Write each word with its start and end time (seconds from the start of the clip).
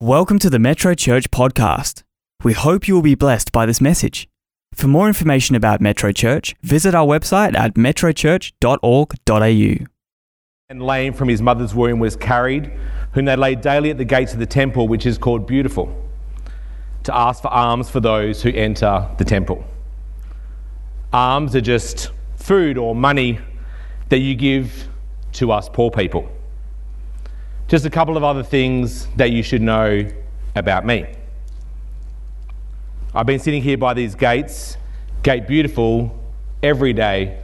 Welcome 0.00 0.38
to 0.38 0.48
the 0.48 0.60
Metro 0.60 0.94
Church 0.94 1.28
podcast. 1.32 2.04
We 2.44 2.52
hope 2.52 2.86
you 2.86 2.94
will 2.94 3.02
be 3.02 3.16
blessed 3.16 3.50
by 3.50 3.66
this 3.66 3.80
message. 3.80 4.28
For 4.72 4.86
more 4.86 5.08
information 5.08 5.56
about 5.56 5.80
Metro 5.80 6.12
Church, 6.12 6.54
visit 6.62 6.94
our 6.94 7.04
website 7.04 7.58
at 7.58 7.74
metrochurch.org.au. 7.74 9.86
And 10.68 10.80
lame 10.80 11.12
from 11.12 11.28
his 11.28 11.42
mother's 11.42 11.74
womb 11.74 11.98
was 11.98 12.14
carried, 12.14 12.72
whom 13.10 13.24
they 13.24 13.34
laid 13.34 13.60
daily 13.60 13.90
at 13.90 13.98
the 13.98 14.04
gates 14.04 14.32
of 14.32 14.38
the 14.38 14.46
temple, 14.46 14.86
which 14.86 15.04
is 15.04 15.18
called 15.18 15.48
Beautiful, 15.48 15.92
to 17.02 17.12
ask 17.12 17.42
for 17.42 17.52
alms 17.52 17.90
for 17.90 17.98
those 17.98 18.40
who 18.40 18.50
enter 18.50 19.04
the 19.18 19.24
temple. 19.24 19.64
Alms 21.12 21.56
are 21.56 21.60
just 21.60 22.12
food 22.36 22.78
or 22.78 22.94
money 22.94 23.40
that 24.10 24.20
you 24.20 24.36
give 24.36 24.86
to 25.32 25.50
us 25.50 25.68
poor 25.68 25.90
people. 25.90 26.30
Just 27.68 27.84
a 27.84 27.90
couple 27.90 28.16
of 28.16 28.24
other 28.24 28.42
things 28.42 29.06
that 29.16 29.30
you 29.30 29.42
should 29.42 29.60
know 29.60 30.08
about 30.56 30.86
me. 30.86 31.06
I've 33.14 33.26
been 33.26 33.38
sitting 33.38 33.62
here 33.62 33.76
by 33.76 33.92
these 33.92 34.14
gates, 34.14 34.78
Gate 35.22 35.46
Beautiful, 35.46 36.18
every 36.62 36.94
day 36.94 37.42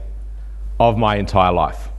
of 0.80 0.96
my 0.96 1.16
entire 1.16 1.52
life. 1.52 1.90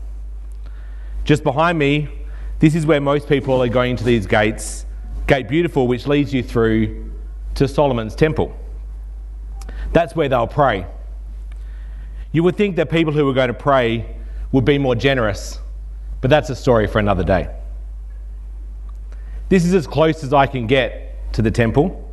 Just 1.24 1.44
behind 1.44 1.78
me, 1.78 2.10
this 2.58 2.74
is 2.74 2.88
where 2.88 3.00
most 3.00 3.30
people 3.30 3.62
are 3.62 3.68
going 3.68 3.96
to 3.96 4.04
these 4.04 4.26
gates, 4.26 4.88
Gate 5.28 5.48
Beautiful, 5.48 5.86
which 5.86 6.08
leads 6.08 6.34
you 6.34 6.42
through 6.42 7.12
to 7.54 7.68
Solomon's 7.68 8.16
Temple. 8.16 8.58
That's 9.94 10.16
where 10.16 10.30
they'll 10.30 10.48
pray. 10.48 10.88
You 12.32 12.42
would 12.42 12.58
think 12.58 12.76
that 12.78 12.90
people 12.90 13.14
who 13.14 13.26
were 13.26 13.34
going 13.34 13.50
to 13.50 13.54
pray 13.54 14.18
would 14.52 14.66
be 14.66 14.80
more 14.80 14.96
generous, 14.96 15.60
but 16.22 16.32
that's 16.32 16.50
a 16.50 16.56
story 16.56 16.88
for 16.88 16.98
another 16.98 17.24
day. 17.24 17.50
This 19.56 19.64
is 19.64 19.74
as 19.74 19.88
close 19.88 20.22
as 20.22 20.34
I 20.34 20.48
can 20.48 20.68
get 20.68 21.32
to 21.32 21.42
the 21.42 21.50
temple. 21.50 22.12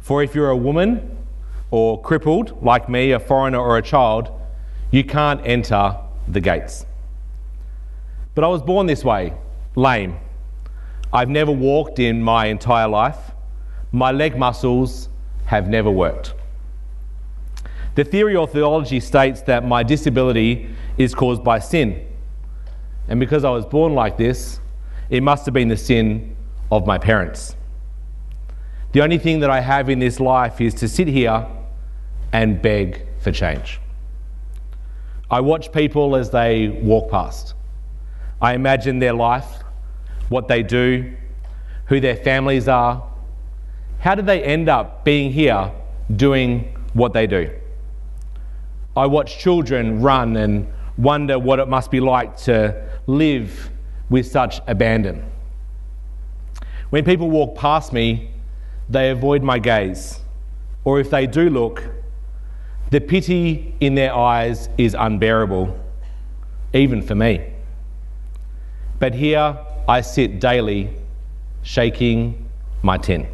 For 0.00 0.22
if 0.22 0.32
you're 0.32 0.50
a 0.50 0.56
woman 0.56 1.18
or 1.72 2.00
crippled, 2.00 2.62
like 2.62 2.88
me, 2.88 3.10
a 3.10 3.18
foreigner 3.18 3.58
or 3.58 3.78
a 3.78 3.82
child, 3.82 4.30
you 4.92 5.02
can't 5.02 5.44
enter 5.44 5.96
the 6.28 6.40
gates. 6.40 6.86
But 8.36 8.44
I 8.44 8.46
was 8.46 8.62
born 8.62 8.86
this 8.86 9.02
way, 9.02 9.34
lame. 9.74 10.18
I've 11.12 11.28
never 11.28 11.50
walked 11.50 11.98
in 11.98 12.22
my 12.22 12.46
entire 12.46 12.86
life. 12.86 13.32
My 13.90 14.12
leg 14.12 14.38
muscles 14.38 15.08
have 15.46 15.68
never 15.68 15.90
worked. 15.90 16.32
The 17.96 18.04
theory 18.04 18.36
or 18.36 18.46
theology 18.46 19.00
states 19.00 19.42
that 19.42 19.66
my 19.66 19.82
disability 19.82 20.70
is 20.96 21.12
caused 21.12 21.42
by 21.42 21.58
sin. 21.58 22.06
And 23.08 23.18
because 23.18 23.42
I 23.42 23.50
was 23.50 23.66
born 23.66 23.96
like 23.96 24.16
this, 24.16 24.60
it 25.10 25.24
must 25.24 25.44
have 25.46 25.52
been 25.52 25.66
the 25.66 25.76
sin 25.76 26.35
of 26.70 26.86
my 26.86 26.98
parents. 26.98 27.56
The 28.92 29.02
only 29.02 29.18
thing 29.18 29.40
that 29.40 29.50
I 29.50 29.60
have 29.60 29.88
in 29.88 29.98
this 29.98 30.20
life 30.20 30.60
is 30.60 30.74
to 30.74 30.88
sit 30.88 31.08
here 31.08 31.46
and 32.32 32.60
beg 32.60 33.04
for 33.20 33.32
change. 33.32 33.80
I 35.30 35.40
watch 35.40 35.72
people 35.72 36.16
as 36.16 36.30
they 36.30 36.68
walk 36.68 37.10
past. 37.10 37.54
I 38.40 38.54
imagine 38.54 38.98
their 38.98 39.12
life, 39.12 39.62
what 40.28 40.48
they 40.48 40.62
do, 40.62 41.16
who 41.86 42.00
their 42.00 42.16
families 42.16 42.68
are. 42.68 43.06
How 43.98 44.14
did 44.14 44.26
they 44.26 44.42
end 44.42 44.68
up 44.68 45.04
being 45.04 45.32
here 45.32 45.72
doing 46.14 46.76
what 46.92 47.12
they 47.12 47.26
do? 47.26 47.50
I 48.96 49.06
watch 49.06 49.38
children 49.38 50.00
run 50.00 50.36
and 50.36 50.72
wonder 50.96 51.38
what 51.38 51.58
it 51.58 51.68
must 51.68 51.90
be 51.90 52.00
like 52.00 52.36
to 52.38 52.88
live 53.06 53.70
with 54.08 54.26
such 54.26 54.60
abandon. 54.66 55.30
When 56.90 57.04
people 57.04 57.30
walk 57.30 57.56
past 57.56 57.92
me, 57.92 58.30
they 58.88 59.10
avoid 59.10 59.42
my 59.42 59.58
gaze. 59.58 60.20
Or 60.84 61.00
if 61.00 61.10
they 61.10 61.26
do 61.26 61.50
look, 61.50 61.82
the 62.90 63.00
pity 63.00 63.74
in 63.80 63.96
their 63.96 64.14
eyes 64.14 64.68
is 64.78 64.94
unbearable, 64.96 65.78
even 66.72 67.02
for 67.02 67.16
me. 67.16 67.52
But 68.98 69.14
here 69.14 69.58
I 69.88 70.00
sit 70.00 70.40
daily, 70.40 70.90
shaking 71.62 72.48
my 72.82 72.98
tin. 72.98 73.26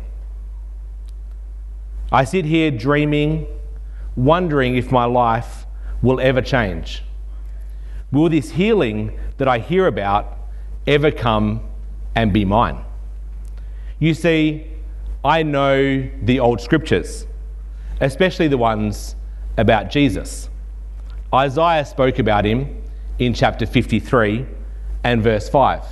I 2.10 2.24
sit 2.24 2.46
here 2.46 2.70
dreaming, 2.70 3.46
wondering 4.16 4.76
if 4.76 4.90
my 4.90 5.04
life 5.04 5.66
will 6.00 6.20
ever 6.20 6.40
change. 6.40 7.02
Will 8.10 8.28
this 8.28 8.50
healing 8.50 9.18
that 9.36 9.48
I 9.48 9.58
hear 9.58 9.86
about 9.86 10.38
ever 10.86 11.10
come 11.10 11.60
and 12.14 12.32
be 12.32 12.44
mine? 12.44 12.84
You 14.02 14.14
see, 14.14 14.66
I 15.24 15.44
know 15.44 16.10
the 16.22 16.40
old 16.40 16.60
scriptures, 16.60 17.24
especially 18.00 18.48
the 18.48 18.58
ones 18.58 19.14
about 19.56 19.90
Jesus. 19.90 20.50
Isaiah 21.32 21.84
spoke 21.84 22.18
about 22.18 22.44
him 22.44 22.82
in 23.20 23.32
chapter 23.32 23.64
53 23.64 24.44
and 25.04 25.22
verse 25.22 25.48
5. 25.48 25.84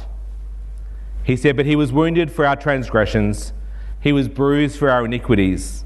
He 1.23 1.37
said, 1.37 1.57
But 1.57 1.67
he 1.67 1.77
was 1.77 1.93
wounded 1.93 2.33
for 2.33 2.45
our 2.45 2.57
transgressions, 2.57 3.53
he 4.01 4.13
was 4.13 4.27
bruised 4.27 4.77
for 4.77 4.91
our 4.91 5.05
iniquities. 5.05 5.85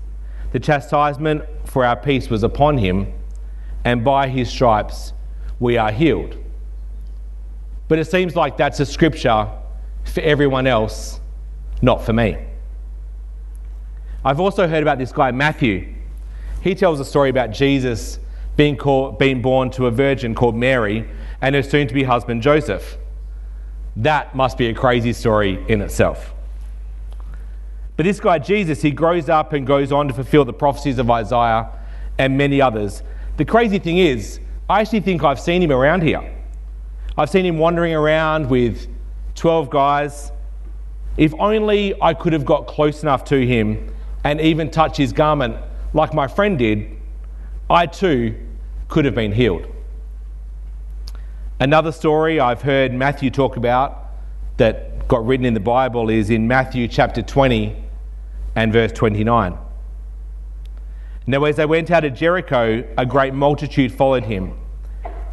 The 0.52 0.60
chastisement 0.60 1.44
for 1.66 1.84
our 1.84 1.94
peace 1.94 2.30
was 2.30 2.42
upon 2.42 2.78
him, 2.78 3.12
and 3.84 4.02
by 4.02 4.28
his 4.28 4.48
stripes 4.48 5.12
we 5.60 5.76
are 5.76 5.92
healed. 5.92 6.38
But 7.86 7.98
it 7.98 8.06
seems 8.06 8.34
like 8.34 8.56
that's 8.56 8.80
a 8.80 8.86
scripture 8.86 9.50
for 10.04 10.22
everyone 10.22 10.66
else 10.66 11.20
not 11.84 12.02
for 12.02 12.12
me. 12.12 12.38
I've 14.24 14.40
also 14.40 14.66
heard 14.66 14.82
about 14.82 14.98
this 14.98 15.12
guy, 15.12 15.30
Matthew. 15.30 15.94
He 16.62 16.74
tells 16.74 16.98
a 16.98 17.04
story 17.04 17.28
about 17.28 17.50
Jesus 17.50 18.18
being, 18.56 18.76
called, 18.76 19.18
being 19.18 19.42
born 19.42 19.70
to 19.72 19.86
a 19.86 19.90
virgin 19.90 20.34
called 20.34 20.56
Mary 20.56 21.06
and 21.42 21.54
her 21.54 21.62
soon 21.62 21.86
to 21.86 21.94
be 21.94 22.04
husband, 22.04 22.40
Joseph. 22.40 22.96
That 23.96 24.34
must 24.34 24.56
be 24.56 24.68
a 24.68 24.74
crazy 24.74 25.12
story 25.12 25.62
in 25.68 25.82
itself. 25.82 26.32
But 27.96 28.04
this 28.04 28.18
guy, 28.18 28.38
Jesus, 28.38 28.80
he 28.80 28.90
grows 28.90 29.28
up 29.28 29.52
and 29.52 29.66
goes 29.66 29.92
on 29.92 30.08
to 30.08 30.14
fulfill 30.14 30.44
the 30.44 30.52
prophecies 30.54 30.98
of 30.98 31.10
Isaiah 31.10 31.68
and 32.18 32.38
many 32.38 32.60
others. 32.60 33.02
The 33.36 33.44
crazy 33.44 33.78
thing 33.78 33.98
is, 33.98 34.40
I 34.70 34.80
actually 34.80 35.00
think 35.00 35.22
I've 35.22 35.38
seen 35.38 35.62
him 35.62 35.70
around 35.70 36.02
here. 36.02 36.32
I've 37.16 37.30
seen 37.30 37.44
him 37.44 37.58
wandering 37.58 37.94
around 37.94 38.48
with 38.48 38.88
12 39.34 39.68
guys 39.68 40.32
if 41.16 41.34
only 41.38 41.94
I 42.00 42.14
could 42.14 42.32
have 42.32 42.44
got 42.44 42.66
close 42.66 43.02
enough 43.02 43.24
to 43.26 43.46
him 43.46 43.94
and 44.24 44.40
even 44.40 44.70
touch 44.70 44.96
his 44.96 45.12
garment 45.12 45.56
like 45.92 46.12
my 46.12 46.26
friend 46.26 46.58
did, 46.58 46.90
I 47.70 47.86
too 47.86 48.34
could 48.88 49.04
have 49.04 49.14
been 49.14 49.32
healed. 49.32 49.66
Another 51.60 51.92
story 51.92 52.40
I've 52.40 52.62
heard 52.62 52.92
Matthew 52.92 53.30
talk 53.30 53.56
about 53.56 54.10
that 54.56 55.06
got 55.08 55.24
written 55.24 55.46
in 55.46 55.54
the 55.54 55.60
Bible 55.60 56.10
is 56.10 56.30
in 56.30 56.48
Matthew 56.48 56.88
chapter 56.88 57.22
20 57.22 57.76
and 58.56 58.72
verse 58.72 58.92
29. 58.92 59.56
Now, 61.26 61.44
as 61.44 61.56
they 61.56 61.64
went 61.64 61.90
out 61.90 62.04
of 62.04 62.14
Jericho, 62.14 62.84
a 62.98 63.06
great 63.06 63.32
multitude 63.32 63.92
followed 63.92 64.24
him. 64.24 64.54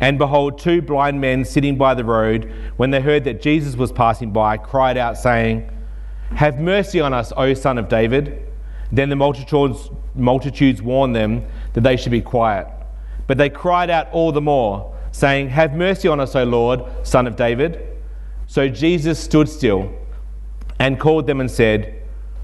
And 0.01 0.17
behold, 0.17 0.57
two 0.57 0.81
blind 0.81 1.21
men 1.21 1.45
sitting 1.45 1.77
by 1.77 1.93
the 1.93 2.03
road, 2.03 2.51
when 2.75 2.89
they 2.89 3.01
heard 3.01 3.23
that 3.25 3.39
Jesus 3.39 3.75
was 3.75 3.91
passing 3.91 4.31
by, 4.31 4.57
cried 4.57 4.97
out, 4.97 5.15
saying, 5.15 5.69
Have 6.31 6.59
mercy 6.59 6.99
on 6.99 7.13
us, 7.13 7.31
O 7.37 7.53
son 7.53 7.77
of 7.77 7.87
David. 7.87 8.47
Then 8.91 9.09
the 9.09 9.15
multitudes, 9.15 9.91
multitudes 10.15 10.81
warned 10.81 11.15
them 11.15 11.45
that 11.73 11.81
they 11.81 11.95
should 11.95 12.11
be 12.11 12.21
quiet. 12.21 12.67
But 13.27 13.37
they 13.37 13.49
cried 13.49 13.91
out 13.91 14.11
all 14.11 14.31
the 14.31 14.41
more, 14.41 14.93
saying, 15.11 15.49
Have 15.49 15.75
mercy 15.75 16.07
on 16.07 16.19
us, 16.19 16.35
O 16.35 16.43
Lord, 16.43 16.83
son 17.03 17.27
of 17.27 17.35
David. 17.35 17.87
So 18.47 18.67
Jesus 18.67 19.19
stood 19.19 19.47
still 19.47 19.93
and 20.79 20.99
called 20.99 21.27
them 21.27 21.39
and 21.39 21.49
said, 21.49 22.01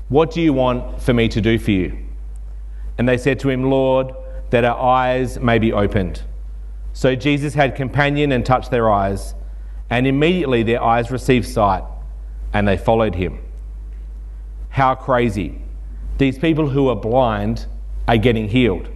What 0.09 0.29
do 0.29 0.41
you 0.41 0.53
want 0.53 1.01
for 1.01 1.11
me 1.11 1.27
to 1.29 1.41
do 1.41 1.57
for 1.57 1.71
you? 1.71 1.97
And 2.99 3.09
they 3.09 3.17
said 3.17 3.39
to 3.39 3.49
him, 3.49 3.63
Lord, 3.63 4.13
that 4.51 4.63
our 4.63 4.79
eyes 4.79 5.39
may 5.39 5.57
be 5.57 5.73
opened. 5.73 6.21
So 6.97 7.15
Jesus 7.15 7.53
had 7.53 7.75
companion 7.75 8.31
and 8.31 8.43
touched 8.43 8.71
their 8.71 8.89
eyes, 8.89 9.35
and 9.87 10.07
immediately 10.07 10.63
their 10.63 10.81
eyes 10.81 11.11
received 11.11 11.47
sight, 11.47 11.83
and 12.53 12.67
they 12.67 12.75
followed 12.75 13.13
him. 13.13 13.37
How 14.69 14.95
crazy. 14.95 15.61
These 16.17 16.39
people 16.39 16.67
who 16.69 16.89
are 16.89 16.95
blind 16.95 17.67
are 18.07 18.17
getting 18.17 18.49
healed. 18.49 18.89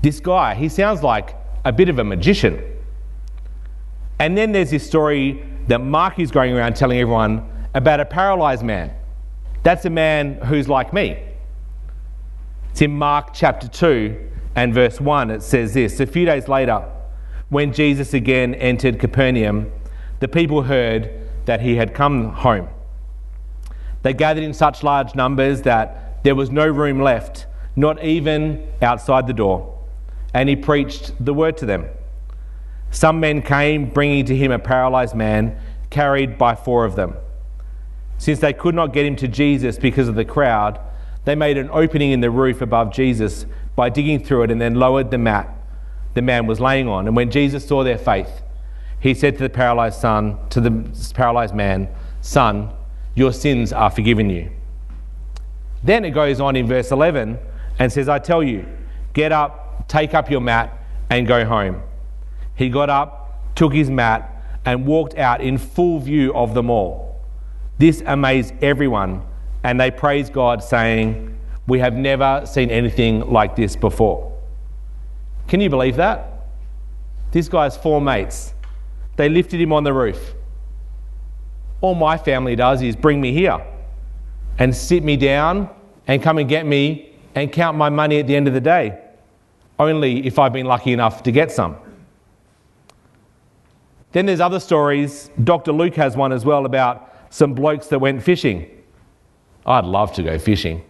This 0.00 0.20
guy, 0.20 0.54
he 0.54 0.70
sounds 0.70 1.02
like 1.02 1.36
a 1.66 1.70
bit 1.70 1.90
of 1.90 1.98
a 1.98 2.04
magician. 2.04 2.64
And 4.18 4.34
then 4.34 4.52
there's 4.52 4.70
this 4.70 4.86
story 4.86 5.44
that 5.66 5.82
Mark 5.82 6.18
is 6.18 6.30
going 6.30 6.56
around 6.56 6.76
telling 6.76 6.98
everyone 6.98 7.46
about 7.74 8.00
a 8.00 8.06
paralyzed 8.06 8.64
man. 8.64 8.90
That's 9.64 9.84
a 9.84 9.90
man 9.90 10.40
who's 10.46 10.66
like 10.66 10.94
me. 10.94 11.22
It's 12.70 12.80
in 12.80 12.96
Mark 12.96 13.34
chapter 13.34 13.68
2 13.68 14.30
and 14.56 14.72
verse 14.72 14.98
1. 14.98 15.30
It 15.30 15.42
says 15.42 15.74
this 15.74 16.00
A 16.00 16.06
few 16.06 16.24
days 16.24 16.48
later, 16.48 16.90
when 17.50 17.72
Jesus 17.72 18.12
again 18.12 18.54
entered 18.54 18.98
Capernaum, 18.98 19.72
the 20.20 20.28
people 20.28 20.62
heard 20.62 21.10
that 21.46 21.60
he 21.60 21.76
had 21.76 21.94
come 21.94 22.32
home. 22.32 22.68
They 24.02 24.12
gathered 24.12 24.44
in 24.44 24.52
such 24.54 24.82
large 24.82 25.14
numbers 25.14 25.62
that 25.62 26.22
there 26.24 26.34
was 26.34 26.50
no 26.50 26.66
room 26.66 27.00
left, 27.00 27.46
not 27.74 28.02
even 28.04 28.66
outside 28.82 29.26
the 29.26 29.32
door. 29.32 29.78
And 30.34 30.48
he 30.48 30.56
preached 30.56 31.12
the 31.24 31.32
word 31.32 31.56
to 31.58 31.66
them. 31.66 31.86
Some 32.90 33.20
men 33.20 33.42
came, 33.42 33.88
bringing 33.88 34.24
to 34.26 34.36
him 34.36 34.52
a 34.52 34.58
paralyzed 34.58 35.14
man, 35.14 35.58
carried 35.90 36.36
by 36.36 36.54
four 36.54 36.84
of 36.84 36.96
them. 36.96 37.14
Since 38.18 38.40
they 38.40 38.52
could 38.52 38.74
not 38.74 38.92
get 38.92 39.06
him 39.06 39.16
to 39.16 39.28
Jesus 39.28 39.78
because 39.78 40.08
of 40.08 40.16
the 40.16 40.24
crowd, 40.24 40.80
they 41.24 41.34
made 41.34 41.56
an 41.56 41.70
opening 41.72 42.10
in 42.10 42.20
the 42.20 42.30
roof 42.30 42.60
above 42.60 42.92
Jesus 42.92 43.46
by 43.74 43.88
digging 43.88 44.22
through 44.22 44.44
it 44.44 44.50
and 44.50 44.60
then 44.60 44.74
lowered 44.74 45.10
the 45.10 45.18
mat 45.18 45.57
the 46.18 46.22
man 46.22 46.48
was 46.48 46.58
laying 46.58 46.88
on. 46.88 47.06
And 47.06 47.14
when 47.14 47.30
Jesus 47.30 47.64
saw 47.64 47.84
their 47.84 47.96
faith, 47.96 48.42
he 48.98 49.14
said 49.14 49.34
to 49.34 49.44
the 49.44 49.48
paralyzed 49.48 50.00
son, 50.00 50.36
to 50.50 50.60
the 50.60 51.12
paralyzed 51.14 51.54
man, 51.54 51.88
Son, 52.22 52.72
your 53.14 53.32
sins 53.32 53.72
are 53.72 53.88
forgiven 53.88 54.28
you. 54.28 54.50
Then 55.84 56.04
it 56.04 56.10
goes 56.10 56.40
on 56.40 56.56
in 56.56 56.66
verse 56.66 56.90
11 56.90 57.38
and 57.78 57.92
says, 57.92 58.08
I 58.08 58.18
tell 58.18 58.42
you, 58.42 58.66
get 59.12 59.30
up, 59.30 59.86
take 59.86 60.12
up 60.12 60.28
your 60.28 60.40
mat, 60.40 60.76
and 61.08 61.24
go 61.24 61.44
home. 61.44 61.82
He 62.56 62.68
got 62.68 62.90
up, 62.90 63.54
took 63.54 63.72
his 63.72 63.88
mat, 63.88 64.28
and 64.64 64.84
walked 64.84 65.16
out 65.16 65.40
in 65.40 65.56
full 65.56 66.00
view 66.00 66.34
of 66.34 66.54
them 66.54 66.68
all. 66.68 67.20
This 67.78 68.02
amazed 68.04 68.54
everyone, 68.60 69.22
and 69.62 69.80
they 69.80 69.92
praised 69.92 70.32
God, 70.32 70.64
saying, 70.64 71.38
We 71.68 71.78
have 71.78 71.94
never 71.94 72.42
seen 72.44 72.70
anything 72.70 73.30
like 73.30 73.54
this 73.54 73.76
before. 73.76 74.37
Can 75.48 75.60
you 75.60 75.70
believe 75.70 75.96
that? 75.96 76.46
This 77.32 77.48
guy's 77.48 77.76
four 77.76 78.00
mates. 78.00 78.54
They 79.16 79.28
lifted 79.28 79.60
him 79.60 79.72
on 79.72 79.82
the 79.82 79.92
roof. 79.92 80.34
All 81.80 81.94
my 81.94 82.16
family 82.16 82.54
does 82.54 82.82
is 82.82 82.94
bring 82.94 83.20
me 83.20 83.32
here 83.32 83.60
and 84.58 84.74
sit 84.74 85.02
me 85.02 85.16
down 85.16 85.68
and 86.06 86.22
come 86.22 86.38
and 86.38 86.48
get 86.48 86.66
me 86.66 87.14
and 87.34 87.50
count 87.52 87.76
my 87.76 87.88
money 87.88 88.18
at 88.18 88.26
the 88.26 88.36
end 88.36 88.48
of 88.48 88.54
the 88.54 88.60
day, 88.60 88.98
only 89.78 90.26
if 90.26 90.38
I've 90.38 90.52
been 90.52 90.66
lucky 90.66 90.92
enough 90.92 91.22
to 91.24 91.32
get 91.32 91.50
some. 91.50 91.76
Then 94.12 94.26
there's 94.26 94.40
other 94.40 94.60
stories. 94.60 95.30
Dr. 95.44 95.72
Luke 95.72 95.94
has 95.94 96.16
one 96.16 96.32
as 96.32 96.44
well 96.44 96.66
about 96.66 97.14
some 97.30 97.54
blokes 97.54 97.88
that 97.88 97.98
went 97.98 98.22
fishing. 98.22 98.68
I'd 99.66 99.84
love 99.84 100.12
to 100.14 100.22
go 100.22 100.38
fishing 100.38 100.82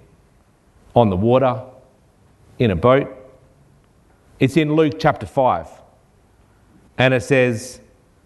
on 0.94 1.11
the 1.11 1.16
water, 1.16 1.62
in 2.58 2.70
a 2.70 2.76
boat. 2.76 3.18
It's 4.40 4.56
in 4.56 4.75
Luke 4.75 4.94
chapter 4.99 5.26
5. 5.26 5.69
And 6.96 7.14
it 7.14 7.23
says, 7.23 7.81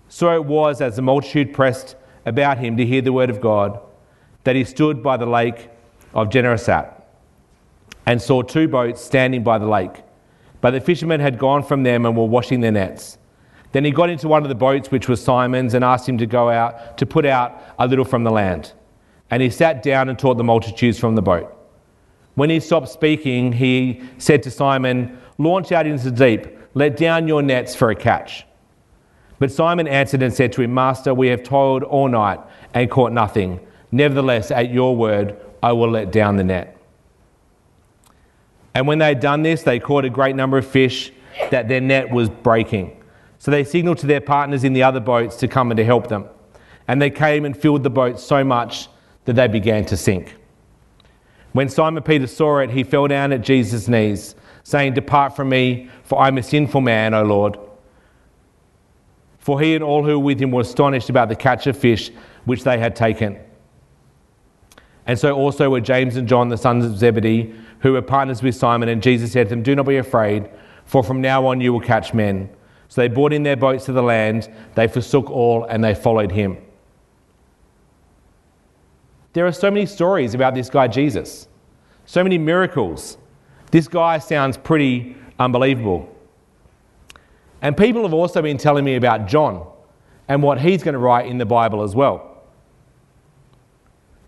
So 0.09 0.35
it 0.35 0.45
was 0.45 0.81
as 0.81 0.97
the 0.97 1.03
multitude 1.03 1.55
pressed 1.55 1.97
about 2.27 2.59
him 2.59 2.77
to 2.77 2.87
hear 2.87 3.01
the 3.01 3.13
word 3.13 3.31
of 3.31 3.41
God 3.41 3.81
that 4.45 4.57
he 4.57 4.65
stood 4.65 5.03
by 5.03 5.17
the 5.17 5.27
lake 5.27 5.71
of 6.15 6.29
Gennesaret 6.29 6.91
and 8.07 8.21
saw 8.21 8.43
two 8.43 8.69
boats 8.69 9.01
standing 9.01 9.43
by 9.43 9.59
the 9.59 9.67
lake. 9.67 10.03
But 10.61 10.73
the 10.73 10.81
fishermen 10.81 11.21
had 11.21 11.39
gone 11.39 11.63
from 11.63 11.83
them 11.83 12.05
and 12.05 12.17
were 12.17 12.27
washing 12.27 12.61
their 12.61 12.73
nets. 12.73 13.19
Then 13.73 13.85
he 13.85 13.91
got 13.91 14.11
into 14.11 14.29
one 14.29 14.43
of 14.43 14.49
the 14.49 14.55
boats, 14.55 14.91
which 14.91 15.09
was 15.09 15.23
Simon's, 15.23 15.73
and 15.73 15.83
asked 15.83 16.09
him 16.09 16.19
to 16.19 16.27
go 16.27 16.51
out, 16.51 16.99
to 16.99 17.07
put 17.07 17.25
out 17.25 17.59
a 17.79 17.87
little 17.87 18.05
from 18.05 18.23
the 18.23 18.31
land. 18.31 18.73
And 19.31 19.43
he 19.43 19.49
sat 19.49 19.83
down 19.83 20.09
and 20.11 20.19
taught 20.19 20.37
the 20.37 20.45
multitudes 20.45 20.99
from 20.99 21.15
the 21.15 21.23
boat. 21.23 21.57
When 22.35 22.51
he 22.51 22.61
stopped 22.61 22.89
speaking, 22.89 23.53
he 23.53 24.03
said 24.19 24.43
to 24.43 24.51
Simon, 24.51 25.19
Launch 25.39 25.73
out 25.73 25.87
into 25.87 26.11
the 26.11 26.11
deep, 26.11 26.59
let 26.75 26.97
down 26.97 27.29
your 27.29 27.43
nets 27.43 27.75
for 27.75 27.91
a 27.91 27.95
catch. 27.95 28.45
But 29.39 29.51
Simon 29.51 29.89
answered 29.89 30.23
and 30.23 30.33
said 30.33 30.53
to 30.53 30.63
him, 30.63 30.73
Master, 30.73 31.13
we 31.13 31.29
have 31.29 31.43
toiled 31.43 31.83
all 31.83 32.09
night 32.09 32.41
and 32.75 32.91
caught 32.91 33.13
nothing. 33.13 33.61
Nevertheless, 33.91 34.51
at 34.51 34.71
your 34.71 34.97
word, 34.97 35.37
I 35.63 35.73
will 35.73 35.91
let 35.91 36.13
down 36.13 36.37
the 36.37 36.45
net. 36.45 36.77
And 38.75 38.87
when 38.87 38.99
they 38.99 39.09
had 39.09 39.21
done 39.21 39.43
this, 39.43 39.63
they 39.63 39.79
caught 39.79 40.05
a 40.05 40.11
great 40.11 40.37
number 40.37 40.59
of 40.59 40.67
fish 40.67 41.13
that 41.51 41.69
their 41.69 41.81
net 41.81 42.11
was 42.11 42.29
breaking. 42.29 43.03
So 43.39 43.51
they 43.51 43.65
signaled 43.65 43.99
to 43.99 44.07
their 44.07 44.21
partners 44.21 44.65
in 44.65 44.73
the 44.73 44.85
other 44.85 45.01
boats 45.01 45.37
to 45.37 45.49
come 45.49 45.71
and 45.71 45.79
to 45.79 45.85
help 45.85 46.07
them. 46.07 46.27
And 46.89 47.03
they 47.03 47.11
came 47.11 47.45
and 47.45 47.57
filled 47.57 47.83
the 47.83 47.91
boats 47.91 48.23
so 48.23 48.45
much 48.45 48.89
that 49.25 49.35
they 49.35 49.49
began 49.49 49.85
to 49.87 49.97
sink. 49.97 50.37
When 51.53 51.69
Simon 51.69 52.03
Peter 52.03 52.27
saw 52.27 52.59
it, 52.59 52.71
he 52.71 52.83
fell 52.83 53.09
down 53.09 53.33
at 53.33 53.43
Jesus' 53.43 53.89
knees, 53.89 54.35
saying, 54.65 54.95
Depart 54.95 55.35
from 55.35 55.49
me, 55.49 55.89
for 56.05 56.21
I'm 56.21 56.39
a 56.39 56.43
sinful 56.43 56.81
man, 56.81 57.15
O 57.15 57.23
Lord. 57.23 57.59
For 59.39 59.61
he 59.61 59.75
and 59.75 59.83
all 59.83 60.05
who 60.05 60.19
were 60.19 60.25
with 60.25 60.41
him 60.41 60.53
were 60.53 60.61
astonished 60.61 61.11
about 61.11 61.29
the 61.29 61.37
catch 61.37 61.67
of 61.67 61.77
fish 61.77 62.11
which 62.45 62.65
they 62.65 62.79
had 62.79 62.95
taken. 62.95 63.39
And 65.07 65.19
so 65.19 65.35
also 65.35 65.69
were 65.69 65.81
James 65.81 66.17
and 66.17 66.29
John, 66.29 66.49
the 66.49 66.57
sons 66.57 66.85
of 66.85 66.97
Zebedee, 66.97 67.53
who 67.81 67.93
were 67.93 68.03
partners 68.03 68.43
with 68.43 68.55
Simon. 68.55 68.89
And 68.89 69.03
Jesus 69.03 69.33
said 69.33 69.49
to 69.49 69.51
them, 69.51 69.63
Do 69.63 69.75
not 69.75 69.87
be 69.87 69.97
afraid, 69.97 70.49
for 70.85 71.03
from 71.03 71.21
now 71.21 71.47
on 71.47 71.61
you 71.61 71.73
will 71.73 71.81
catch 71.81 72.15
men. 72.15 72.49
So 72.89 73.01
they 73.01 73.09
brought 73.09 73.33
in 73.33 73.43
their 73.43 73.57
boats 73.57 73.87
to 73.87 73.93
the 73.93 74.03
land, 74.03 74.53
they 74.75 74.87
forsook 74.87 75.31
all, 75.31 75.65
and 75.65 75.83
they 75.83 75.95
followed 75.95 76.31
him. 76.31 76.59
There 79.33 79.47
are 79.47 79.53
so 79.53 79.71
many 79.71 79.87
stories 79.87 80.35
about 80.35 80.55
this 80.55 80.69
guy, 80.69 80.89
Jesus, 80.89 81.49
so 82.05 82.23
many 82.23 82.39
miracles. 82.39 83.17
This 83.73 83.89
guy 83.89 84.19
sounds 84.19 84.57
pretty 84.57 85.17
unbelievable. 85.39 86.09
And 87.63 87.77
people 87.77 88.03
have 88.03 88.13
also 88.13 88.43
been 88.43 88.59
telling 88.59 88.85
me 88.85 88.97
about 88.97 89.27
John 89.27 89.67
and 90.29 90.43
what 90.43 90.61
he's 90.61 90.83
going 90.83 90.93
to 90.93 90.99
write 90.99 91.27
in 91.27 91.39
the 91.39 91.47
Bible 91.47 91.83
as 91.83 91.95
well. 91.95 92.43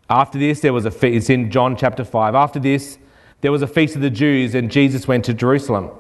After 0.09 0.39
this, 0.39 0.61
there 0.61 0.73
was 0.73 0.87
a 0.87 0.91
feast, 0.91 1.17
it's 1.17 1.31
in 1.31 1.51
John 1.51 1.77
chapter 1.77 2.05
5. 2.05 2.35
After 2.35 2.59
this, 2.59 2.99
there 3.43 3.53
was 3.53 3.61
a 3.61 3.67
feast 3.67 3.97
of 3.97 4.01
the 4.01 4.11
Jews, 4.11 4.55
and 4.55 4.71
Jesus 4.71 5.07
went 5.07 5.27
to 5.27 5.35
Jerusalem. 5.35 5.91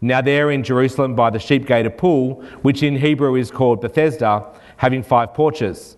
Now, 0.00 0.22
there 0.22 0.50
in 0.50 0.64
Jerusalem 0.64 1.14
by 1.14 1.28
the 1.28 1.38
sheep 1.38 1.66
gate, 1.66 1.84
a 1.84 1.90
pool, 1.90 2.42
which 2.62 2.82
in 2.82 2.96
Hebrew 2.96 3.34
is 3.36 3.50
called 3.50 3.82
Bethesda, 3.82 4.46
having 4.78 5.02
five 5.02 5.34
porches. 5.34 5.96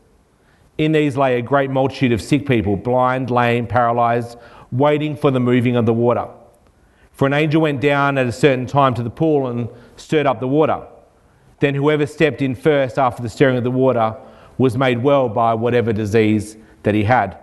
In 0.77 0.91
these 0.91 1.17
lay 1.17 1.39
a 1.39 1.43
great 1.43 1.71
multitude 1.71 2.11
of 2.11 2.21
sick 2.21 2.47
people, 2.47 2.77
blind, 2.77 3.31
lame, 3.31 3.67
paralyzed, 3.69 4.39
waiting 4.73 5.17
for 5.17 5.31
the 5.31 5.41
moving 5.41 5.77
of 5.77 5.87
the 5.87 5.95
water. 5.95 6.29
For 7.15 7.27
an 7.27 7.33
angel 7.33 7.63
went 7.63 7.81
down 7.81 8.19
at 8.19 8.27
a 8.27 8.33
certain 8.33 8.67
time 8.67 8.95
to 8.95 9.03
the 9.03 9.11
pool 9.11 9.47
and 9.47 9.69
stirred 9.97 10.27
up 10.27 10.41
the 10.41 10.49
water. 10.49 10.87
Then 11.61 11.75
whoever 11.75 12.07
stepped 12.07 12.43
in 12.43 12.55
first 12.55 12.99
after 12.99 13.23
the 13.23 13.29
stirring 13.29 13.57
of 13.57 13.65
the 13.65 13.71
water 13.71 14.17
was 14.59 14.77
made 14.77 15.03
well 15.03 15.29
by 15.29 15.55
whatever 15.55 15.93
disease 15.93 16.57
that 16.83 16.95
he 16.95 17.05
had. 17.05 17.39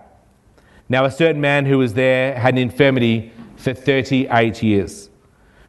Now, 0.88 1.06
a 1.06 1.10
certain 1.10 1.40
man 1.40 1.64
who 1.64 1.78
was 1.78 1.94
there 1.94 2.38
had 2.38 2.54
an 2.54 2.58
infirmity 2.58 3.32
for 3.56 3.72
38 3.72 4.62
years. 4.62 5.08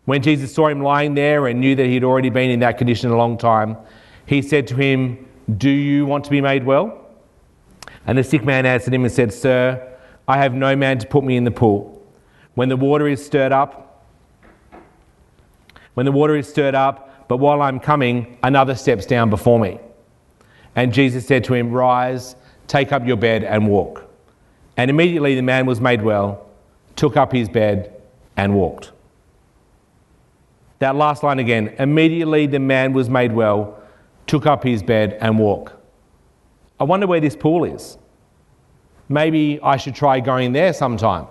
When 0.06 0.22
Jesus 0.22 0.54
saw 0.54 0.68
him 0.68 0.82
lying 0.82 1.16
there 1.16 1.48
and 1.48 1.62
knew 1.62 1.76
that 1.76 1.86
he 1.86 1.94
had 1.94 2.04
already 2.04 2.30
been 2.30 2.52
in 2.52 2.60
that 2.60 2.78
condition 2.78 3.10
a 3.10 3.16
long 3.16 3.38
time, 3.38 3.78
he 4.26 4.42
said 4.42 4.68
to 4.68 4.76
him, 4.76 5.28
Do 5.58 5.70
you 5.70 6.06
want 6.06 6.26
to 6.26 6.30
be 6.30 6.42
made 6.42 6.66
well? 6.66 7.08
And 8.06 8.18
the 8.18 8.24
sick 8.24 8.44
man 8.44 8.66
answered 8.66 8.94
him 8.94 9.06
and 9.06 9.14
said, 9.14 9.34
Sir, 9.34 9.98
I 10.28 10.38
have 10.38 10.54
no 10.54 10.76
man 10.76 10.98
to 11.00 11.08
put 11.08 11.24
me 11.24 11.38
in 11.38 11.46
the 11.46 11.52
pool. 11.52 12.02
When 12.56 12.68
the 12.68 12.78
water 12.78 13.08
is 13.08 13.26
stirred 13.26 13.54
up, 13.54 13.83
when 15.94 16.06
the 16.06 16.12
water 16.12 16.36
is 16.36 16.48
stirred 16.48 16.76
up, 16.76 17.28
but 17.28 17.38
while 17.38 17.62
I'm 17.62 17.80
coming, 17.80 18.38
another 18.44 18.76
steps 18.76 19.06
down 19.06 19.30
before 19.30 19.60
me. 19.60 19.80
And 20.76 20.94
Jesus 20.94 21.26
said 21.26 21.44
to 21.46 21.54
him, 21.54 21.72
Rise, 21.72 22.36
take 22.68 22.92
up 22.92 23.06
your 23.06 23.18
bed 23.18 23.44
and 23.44 23.68
walk. 23.68 24.10
And 24.78 24.90
immediately 24.90 25.36
the 25.36 25.42
man 25.42 25.66
was 25.66 25.80
made 25.80 26.02
well, 26.02 26.50
took 26.96 27.16
up 27.16 27.32
his 27.32 27.48
bed, 27.48 28.02
and 28.36 28.56
walked. 28.56 28.92
That 30.80 30.96
last 30.96 31.24
line 31.24 31.40
again. 31.40 31.76
Immediately 31.80 32.48
the 32.48 32.60
man 32.60 32.94
was 32.94 33.10
made 33.10 33.32
well, 33.32 33.82
took 34.26 34.46
up 34.46 34.64
his 34.64 34.82
bed, 34.82 35.18
and 35.22 35.38
walked. 35.38 35.74
I 36.80 36.84
wonder 36.84 37.08
where 37.08 37.22
this 37.22 37.36
pool 37.36 37.64
is. 37.64 37.98
Maybe 39.08 39.60
I 39.62 39.78
should 39.78 39.96
try 39.96 40.20
going 40.20 40.54
there 40.54 40.74
sometime. 40.74 41.28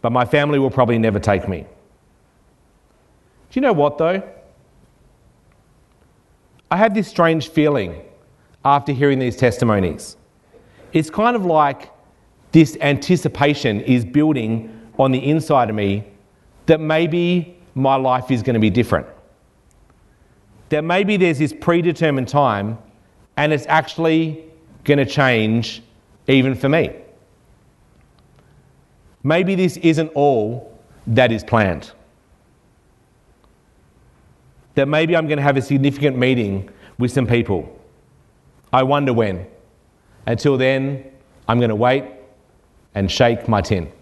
But 0.00 0.10
my 0.10 0.24
family 0.24 0.58
will 0.58 0.70
probably 0.70 0.98
never 0.98 1.18
take 1.18 1.48
me. 1.48 1.66
You 3.56 3.62
know 3.62 3.72
what, 3.72 3.96
though? 3.96 4.22
I 6.70 6.76
have 6.76 6.92
this 6.92 7.08
strange 7.08 7.48
feeling 7.48 8.02
after 8.66 8.92
hearing 8.92 9.18
these 9.18 9.34
testimonies. 9.34 10.18
It's 10.92 11.08
kind 11.08 11.34
of 11.34 11.46
like 11.46 11.90
this 12.52 12.76
anticipation 12.82 13.80
is 13.80 14.04
building 14.04 14.90
on 14.98 15.10
the 15.10 15.26
inside 15.26 15.70
of 15.70 15.74
me 15.74 16.04
that 16.66 16.80
maybe 16.80 17.56
my 17.74 17.96
life 17.96 18.30
is 18.30 18.42
going 18.42 18.54
to 18.54 18.60
be 18.60 18.68
different. 18.68 19.06
That 20.68 20.84
maybe 20.84 21.16
there's 21.16 21.38
this 21.38 21.54
predetermined 21.58 22.28
time 22.28 22.76
and 23.38 23.54
it's 23.54 23.66
actually 23.68 24.44
going 24.84 24.98
to 24.98 25.06
change 25.06 25.82
even 26.26 26.54
for 26.54 26.68
me. 26.68 26.94
Maybe 29.22 29.54
this 29.54 29.78
isn't 29.78 30.08
all 30.08 30.78
that 31.06 31.32
is 31.32 31.42
planned. 31.42 31.92
That 34.76 34.86
maybe 34.86 35.16
I'm 35.16 35.26
going 35.26 35.38
to 35.38 35.42
have 35.42 35.56
a 35.56 35.62
significant 35.62 36.16
meeting 36.16 36.70
with 36.98 37.10
some 37.10 37.26
people. 37.26 37.76
I 38.72 38.84
wonder 38.84 39.12
when. 39.12 39.46
Until 40.26 40.56
then, 40.56 41.10
I'm 41.48 41.58
going 41.58 41.70
to 41.70 41.76
wait 41.76 42.04
and 42.94 43.10
shake 43.10 43.48
my 43.48 43.60
tin. 43.60 43.92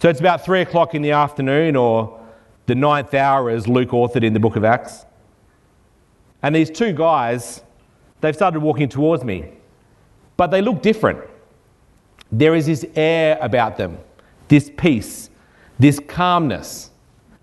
So 0.00 0.08
it's 0.08 0.20
about 0.20 0.44
three 0.44 0.60
o'clock 0.60 0.94
in 0.94 1.02
the 1.02 1.12
afternoon, 1.12 1.76
or 1.76 2.20
the 2.66 2.74
ninth 2.74 3.14
hour, 3.14 3.50
as 3.50 3.68
Luke 3.68 3.90
authored 3.90 4.24
in 4.24 4.32
the 4.32 4.40
book 4.40 4.56
of 4.56 4.64
Acts. 4.64 5.04
And 6.42 6.54
these 6.54 6.70
two 6.70 6.92
guys, 6.92 7.62
they've 8.20 8.34
started 8.34 8.60
walking 8.60 8.88
towards 8.88 9.22
me, 9.22 9.52
but 10.36 10.48
they 10.48 10.60
look 10.60 10.82
different. 10.82 11.20
There 12.32 12.54
is 12.54 12.66
this 12.66 12.84
air 12.96 13.38
about 13.40 13.76
them, 13.76 13.98
this 14.48 14.70
peace, 14.76 15.30
this 15.78 16.00
calmness. 16.00 16.90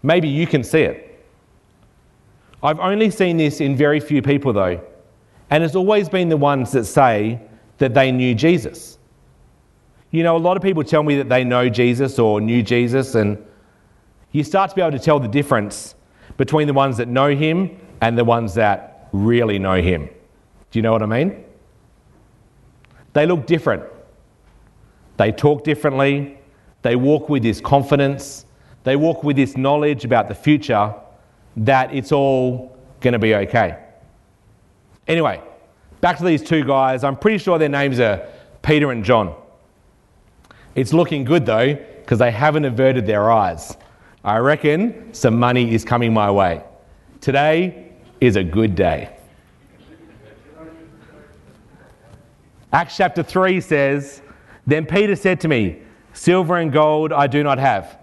Maybe 0.01 0.27
you 0.27 0.48
can 0.48 0.63
see 0.63 0.82
it. 0.82 1.06
I've 2.62 2.79
only 2.79 3.10
seen 3.10 3.38
this 3.38 3.62
in 3.62 3.75
very 3.75 4.00
few 4.00 4.22
people, 4.22 4.53
though, 4.53 4.82
and 5.50 5.63
it's 5.63 5.75
always 5.75 6.10
been 6.10 6.29
the 6.29 6.38
ones 6.38 6.72
that 6.74 6.86
say 6.86 7.41
that 7.77 7.94
they 7.94 8.12
knew 8.12 8.36
Jesus. 8.36 8.98
You 10.12 10.24
know, 10.24 10.36
a 10.36 10.39
lot 10.39 10.58
of 10.58 10.63
people 10.63 10.84
tell 10.84 11.03
me 11.03 11.18
that 11.18 11.29
they 11.29 11.44
know 11.44 11.70
Jesus 11.70 12.20
or 12.20 12.41
knew 12.41 12.62
Jesus, 12.63 13.15
and 13.15 13.38
you 14.32 14.44
start 14.44 14.70
to 14.72 14.75
be 14.75 14.82
able 14.82 14.98
to 14.98 15.03
tell 15.03 15.20
the 15.20 15.27
difference 15.27 15.96
between 16.38 16.68
the 16.68 16.74
ones 16.74 16.98
that 16.98 17.08
know 17.08 17.34
him 17.36 17.77
and 18.01 18.18
the 18.18 18.25
ones 18.25 18.53
that 18.56 19.08
really 19.12 19.60
know 19.60 19.82
him. 19.82 20.10
Do 20.72 20.79
you 20.79 20.84
know 20.84 20.91
what 20.91 21.01
I 21.01 21.06
mean? 21.06 21.44
They 23.13 23.25
look 23.25 23.46
different. 23.46 23.84
They 25.18 25.32
talk 25.32 25.63
differently. 25.63 26.38
They 26.82 26.96
walk 26.96 27.29
with 27.29 27.44
this 27.44 27.60
confidence. 27.60 28.46
They 28.83 28.95
walk 28.95 29.24
with 29.24 29.36
this 29.36 29.57
knowledge 29.57 30.05
about 30.05 30.27
the 30.27 30.36
future 30.36 30.93
that 31.57 31.93
it's 31.93 32.12
all 32.12 32.77
going 33.01 33.13
to 33.13 33.19
be 33.19 33.36
okay. 33.36 33.77
Anyway, 35.07 35.41
back 36.01 36.17
to 36.17 36.24
these 36.24 36.43
two 36.43 36.63
guys. 36.63 37.03
I'm 37.03 37.15
pretty 37.15 37.38
sure 37.38 37.57
their 37.57 37.69
names 37.69 38.00
are 38.00 38.25
Peter 38.62 38.91
and 38.91 39.03
John. 39.03 39.36
It's 40.75 40.93
looking 40.93 41.24
good 41.24 41.45
though, 41.45 41.75
because 41.75 42.19
they 42.19 42.31
haven't 42.31 42.65
averted 42.65 43.05
their 43.05 43.31
eyes. 43.31 43.77
I 44.24 44.38
reckon 44.38 45.13
some 45.13 45.38
money 45.39 45.74
is 45.74 45.83
coming 45.83 46.13
my 46.13 46.29
way. 46.31 46.63
Today 47.21 47.91
is 48.21 48.36
a 48.36 48.43
good 48.43 48.75
day. 48.75 49.15
Acts 52.71 52.98
chapter 52.98 53.24
3 53.24 53.62
says, 53.62 54.21
then 54.67 54.86
Peter 54.86 55.15
said 55.15 55.41
to 55.41 55.48
me, 55.48 55.81
Silver 56.13 56.57
and 56.57 56.71
gold 56.71 57.12
I 57.12 57.25
do 57.27 57.43
not 57.43 57.57
have. 57.57 57.98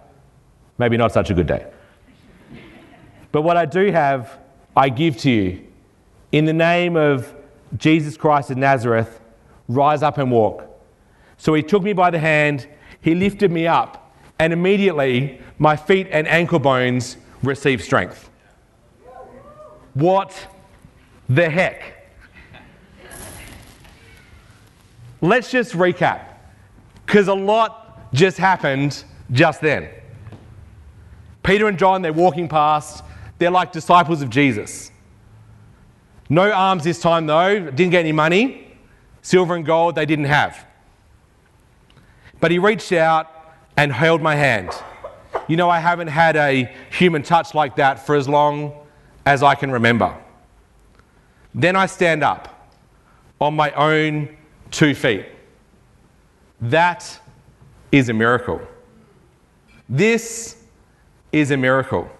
Maybe 0.78 0.96
not 0.96 1.12
such 1.12 1.30
a 1.30 1.34
good 1.34 1.46
day. 1.46 1.66
But 3.32 3.42
what 3.42 3.56
I 3.56 3.66
do 3.66 3.90
have, 3.90 4.38
I 4.76 4.88
give 4.88 5.16
to 5.18 5.30
you. 5.30 5.66
In 6.32 6.44
the 6.44 6.52
name 6.52 6.96
of 6.96 7.34
Jesus 7.76 8.16
Christ 8.16 8.50
of 8.50 8.56
Nazareth, 8.58 9.20
rise 9.68 10.02
up 10.02 10.18
and 10.18 10.30
walk. 10.30 10.64
So 11.38 11.54
he 11.54 11.62
took 11.62 11.82
me 11.82 11.92
by 11.92 12.10
the 12.10 12.18
hand, 12.18 12.66
he 13.00 13.14
lifted 13.14 13.50
me 13.50 13.66
up, 13.66 14.14
and 14.38 14.52
immediately 14.52 15.40
my 15.58 15.76
feet 15.76 16.08
and 16.10 16.26
ankle 16.28 16.58
bones 16.58 17.16
received 17.42 17.84
strength. 17.84 18.30
What 19.94 20.46
the 21.28 21.48
heck? 21.48 21.94
Let's 25.20 25.50
just 25.50 25.72
recap 25.72 26.20
because 27.06 27.28
a 27.28 27.34
lot 27.34 28.12
just 28.12 28.36
happened 28.36 29.04
just 29.32 29.60
then. 29.60 29.88
Peter 31.46 31.68
and 31.68 31.78
John, 31.78 32.02
they're 32.02 32.12
walking 32.12 32.48
past, 32.48 33.04
they're 33.38 33.52
like 33.52 33.70
disciples 33.70 34.20
of 34.20 34.28
Jesus. 34.28 34.90
No 36.28 36.50
alms 36.50 36.82
this 36.82 37.00
time, 37.00 37.26
though, 37.26 37.70
didn't 37.70 37.90
get 37.90 38.00
any 38.00 38.10
money. 38.10 38.76
Silver 39.22 39.54
and 39.54 39.64
gold 39.64 39.94
they 39.94 40.06
didn't 40.06 40.24
have. 40.24 40.66
But 42.40 42.50
he 42.50 42.58
reached 42.58 42.90
out 42.90 43.30
and 43.76 43.92
held 43.92 44.20
my 44.22 44.34
hand. 44.34 44.70
You 45.46 45.56
know, 45.56 45.70
I 45.70 45.78
haven't 45.78 46.08
had 46.08 46.34
a 46.34 46.68
human 46.90 47.22
touch 47.22 47.54
like 47.54 47.76
that 47.76 48.04
for 48.04 48.16
as 48.16 48.28
long 48.28 48.74
as 49.24 49.44
I 49.44 49.54
can 49.54 49.70
remember. 49.70 50.16
Then 51.54 51.76
I 51.76 51.86
stand 51.86 52.24
up 52.24 52.72
on 53.40 53.54
my 53.54 53.70
own 53.72 54.36
two 54.72 54.96
feet. 54.96 55.26
That 56.60 57.20
is 57.92 58.08
a 58.08 58.12
miracle. 58.12 58.60
This 59.88 60.56
is 61.32 61.50
a 61.50 61.56
miracle. 61.56 62.10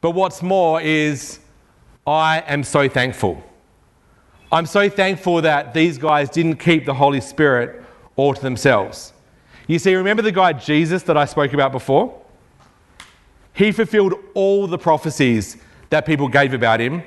But 0.00 0.12
what's 0.12 0.42
more 0.42 0.80
is, 0.80 1.40
I 2.06 2.40
am 2.46 2.62
so 2.64 2.88
thankful. 2.88 3.42
I'm 4.50 4.66
so 4.66 4.88
thankful 4.88 5.42
that 5.42 5.74
these 5.74 5.98
guys 5.98 6.30
didn't 6.30 6.56
keep 6.56 6.86
the 6.86 6.94
Holy 6.94 7.20
Spirit 7.20 7.84
all 8.16 8.34
to 8.34 8.40
themselves. 8.40 9.12
You 9.66 9.78
see, 9.78 9.94
remember 9.94 10.22
the 10.22 10.32
guy 10.32 10.54
Jesus 10.54 11.02
that 11.04 11.16
I 11.16 11.26
spoke 11.26 11.52
about 11.52 11.72
before? 11.72 12.18
He 13.52 13.72
fulfilled 13.72 14.14
all 14.34 14.66
the 14.66 14.78
prophecies 14.78 15.58
that 15.90 16.06
people 16.06 16.28
gave 16.28 16.54
about 16.54 16.80
him, 16.80 17.02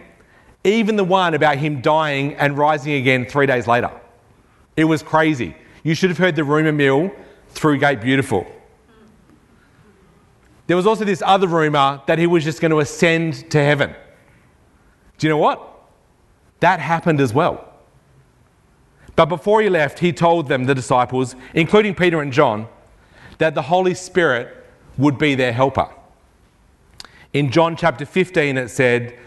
even 0.64 0.96
the 0.96 1.04
one 1.04 1.34
about 1.34 1.58
him 1.58 1.82
dying 1.82 2.36
and 2.36 2.58
rising 2.58 2.94
again 2.94 3.26
three 3.26 3.46
days 3.46 3.68
later. 3.68 3.90
It 4.76 4.84
was 4.84 5.02
crazy. 5.02 5.56
You 5.84 5.96
should 5.96 6.10
have 6.10 6.20
heard 6.20 6.36
the 6.36 6.44
rumour 6.44 6.72
mill 6.72 7.12
through 7.50 7.80
Gate 7.80 8.02
Beautiful. 8.02 8.46
There 10.68 10.78
was 10.78 10.88
also 10.88 11.04
this 11.04 11.22
other 11.26 11.48
rumour 11.48 12.02
that 12.06 12.20
he 12.20 12.28
was 12.28 12.44
just 12.44 12.62
going 12.62 12.72
to 12.72 12.80
ascend 12.80 13.50
to 13.52 13.64
heaven. 13.64 13.96
Do 15.18 15.28
you 15.28 15.30
know 15.32 15.38
what? 15.38 15.68
That 16.60 16.80
happened 16.80 17.20
as 17.20 17.34
well. 17.34 17.68
But 19.16 19.26
before 19.26 19.62
he 19.62 19.70
left, 19.70 20.00
he 20.00 20.14
told 20.14 20.48
them, 20.48 20.66
the 20.66 20.76
disciples, 20.76 21.36
including 21.54 21.96
Peter 21.96 22.22
and 22.22 22.32
John, 22.32 22.68
that 23.38 23.56
the 23.56 23.64
Holy 23.64 23.94
Spirit 23.94 24.66
would 24.98 25.18
be 25.18 25.36
their 25.36 25.52
helper. 25.52 25.90
In 27.34 27.52
John 27.52 27.76
chapter 27.76 28.06
15, 28.06 28.58
it 28.58 28.70
said, 28.70 29.18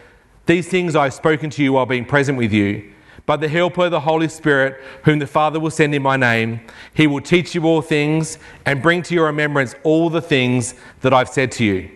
These 0.46 0.68
things 0.68 0.94
I 0.94 1.04
have 1.04 1.14
spoken 1.14 1.50
to 1.50 1.62
you 1.62 1.72
while 1.72 1.86
being 1.86 2.04
present 2.04 2.38
with 2.38 2.52
you 2.52 2.93
but 3.26 3.40
the 3.40 3.48
Helper, 3.48 3.88
the 3.88 4.00
Holy 4.00 4.28
Spirit, 4.28 4.82
whom 5.04 5.18
the 5.18 5.26
Father 5.26 5.58
will 5.58 5.70
send 5.70 5.94
in 5.94 6.02
my 6.02 6.16
name, 6.16 6.60
he 6.92 7.06
will 7.06 7.22
teach 7.22 7.54
you 7.54 7.64
all 7.64 7.80
things 7.80 8.38
and 8.66 8.82
bring 8.82 9.02
to 9.02 9.14
your 9.14 9.26
remembrance 9.26 9.74
all 9.82 10.10
the 10.10 10.20
things 10.20 10.74
that 11.00 11.14
I've 11.14 11.28
said 11.28 11.50
to 11.52 11.64
you. 11.64 11.90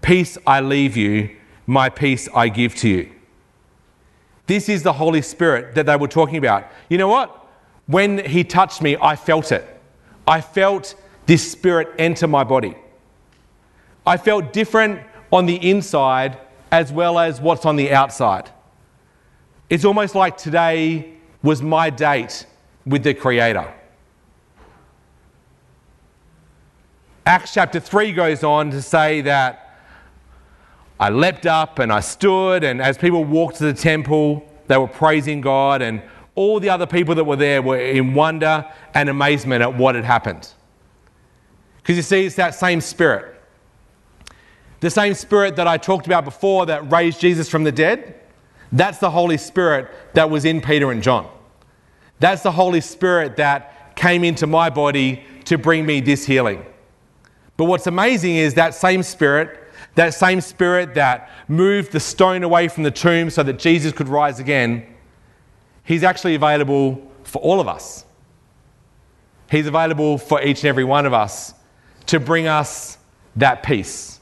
Peace 0.00 0.38
I 0.46 0.60
leave 0.60 0.96
you, 0.96 1.36
my 1.66 1.88
peace 1.88 2.28
I 2.34 2.48
give 2.48 2.74
to 2.76 2.88
you. 2.88 3.10
This 4.46 4.68
is 4.68 4.82
the 4.82 4.92
Holy 4.92 5.22
Spirit 5.22 5.74
that 5.74 5.86
they 5.86 5.96
were 5.96 6.08
talking 6.08 6.36
about. 6.36 6.66
You 6.88 6.98
know 6.98 7.08
what? 7.08 7.46
When 7.86 8.24
he 8.24 8.44
touched 8.44 8.80
me, 8.80 8.96
I 9.00 9.16
felt 9.16 9.52
it. 9.52 9.64
I 10.26 10.40
felt 10.40 10.94
this 11.26 11.50
Spirit 11.50 11.88
enter 11.98 12.28
my 12.28 12.44
body. 12.44 12.76
I 14.06 14.16
felt 14.16 14.52
different 14.52 15.00
on 15.32 15.46
the 15.46 15.70
inside 15.70 16.38
as 16.72 16.92
well 16.92 17.18
as 17.18 17.40
what's 17.40 17.66
on 17.66 17.76
the 17.76 17.92
outside. 17.92 18.50
It's 19.70 19.84
almost 19.84 20.16
like 20.16 20.36
today 20.36 21.12
was 21.44 21.62
my 21.62 21.90
date 21.90 22.44
with 22.84 23.04
the 23.04 23.14
Creator. 23.14 23.72
Acts 27.24 27.54
chapter 27.54 27.78
3 27.78 28.12
goes 28.12 28.42
on 28.42 28.72
to 28.72 28.82
say 28.82 29.20
that 29.20 29.78
I 30.98 31.10
leapt 31.10 31.46
up 31.46 31.78
and 31.78 31.92
I 31.92 32.00
stood, 32.00 32.64
and 32.64 32.82
as 32.82 32.98
people 32.98 33.22
walked 33.22 33.58
to 33.58 33.64
the 33.64 33.72
temple, 33.72 34.44
they 34.66 34.76
were 34.76 34.88
praising 34.88 35.40
God, 35.40 35.82
and 35.82 36.02
all 36.34 36.58
the 36.58 36.68
other 36.68 36.86
people 36.86 37.14
that 37.14 37.24
were 37.24 37.36
there 37.36 37.62
were 37.62 37.78
in 37.78 38.12
wonder 38.12 38.68
and 38.92 39.08
amazement 39.08 39.62
at 39.62 39.76
what 39.76 39.94
had 39.94 40.04
happened. 40.04 40.48
Because 41.76 41.96
you 41.96 42.02
see, 42.02 42.26
it's 42.26 42.34
that 42.34 42.56
same 42.56 42.80
spirit. 42.80 43.40
The 44.80 44.90
same 44.90 45.14
spirit 45.14 45.54
that 45.56 45.68
I 45.68 45.76
talked 45.76 46.06
about 46.06 46.24
before 46.24 46.66
that 46.66 46.90
raised 46.90 47.20
Jesus 47.20 47.48
from 47.48 47.62
the 47.62 47.72
dead 47.72 48.19
that's 48.72 48.98
the 48.98 49.10
Holy 49.10 49.36
Spirit 49.36 49.90
that 50.14 50.30
was 50.30 50.44
in 50.44 50.60
Peter 50.60 50.92
and 50.92 51.02
John. 51.02 51.28
That's 52.20 52.42
the 52.42 52.52
Holy 52.52 52.80
Spirit 52.80 53.36
that 53.36 53.96
came 53.96 54.24
into 54.24 54.46
my 54.46 54.70
body 54.70 55.24
to 55.46 55.58
bring 55.58 55.84
me 55.84 56.00
this 56.00 56.24
healing. 56.24 56.64
But 57.56 57.64
what's 57.64 57.86
amazing 57.86 58.36
is 58.36 58.54
that 58.54 58.74
same 58.74 59.02
Spirit, 59.02 59.58
that 59.94 60.14
same 60.14 60.40
Spirit 60.40 60.94
that 60.94 61.30
moved 61.48 61.92
the 61.92 62.00
stone 62.00 62.42
away 62.42 62.68
from 62.68 62.84
the 62.84 62.90
tomb 62.90 63.30
so 63.30 63.42
that 63.42 63.58
Jesus 63.58 63.92
could 63.92 64.08
rise 64.08 64.38
again, 64.38 64.86
He's 65.82 66.04
actually 66.04 66.36
available 66.36 67.10
for 67.24 67.42
all 67.42 67.60
of 67.60 67.66
us. 67.66 68.04
He's 69.50 69.66
available 69.66 70.18
for 70.18 70.40
each 70.40 70.60
and 70.60 70.66
every 70.66 70.84
one 70.84 71.06
of 71.06 71.12
us 71.12 71.52
to 72.06 72.20
bring 72.20 72.46
us 72.46 72.98
that 73.36 73.62
peace, 73.62 74.20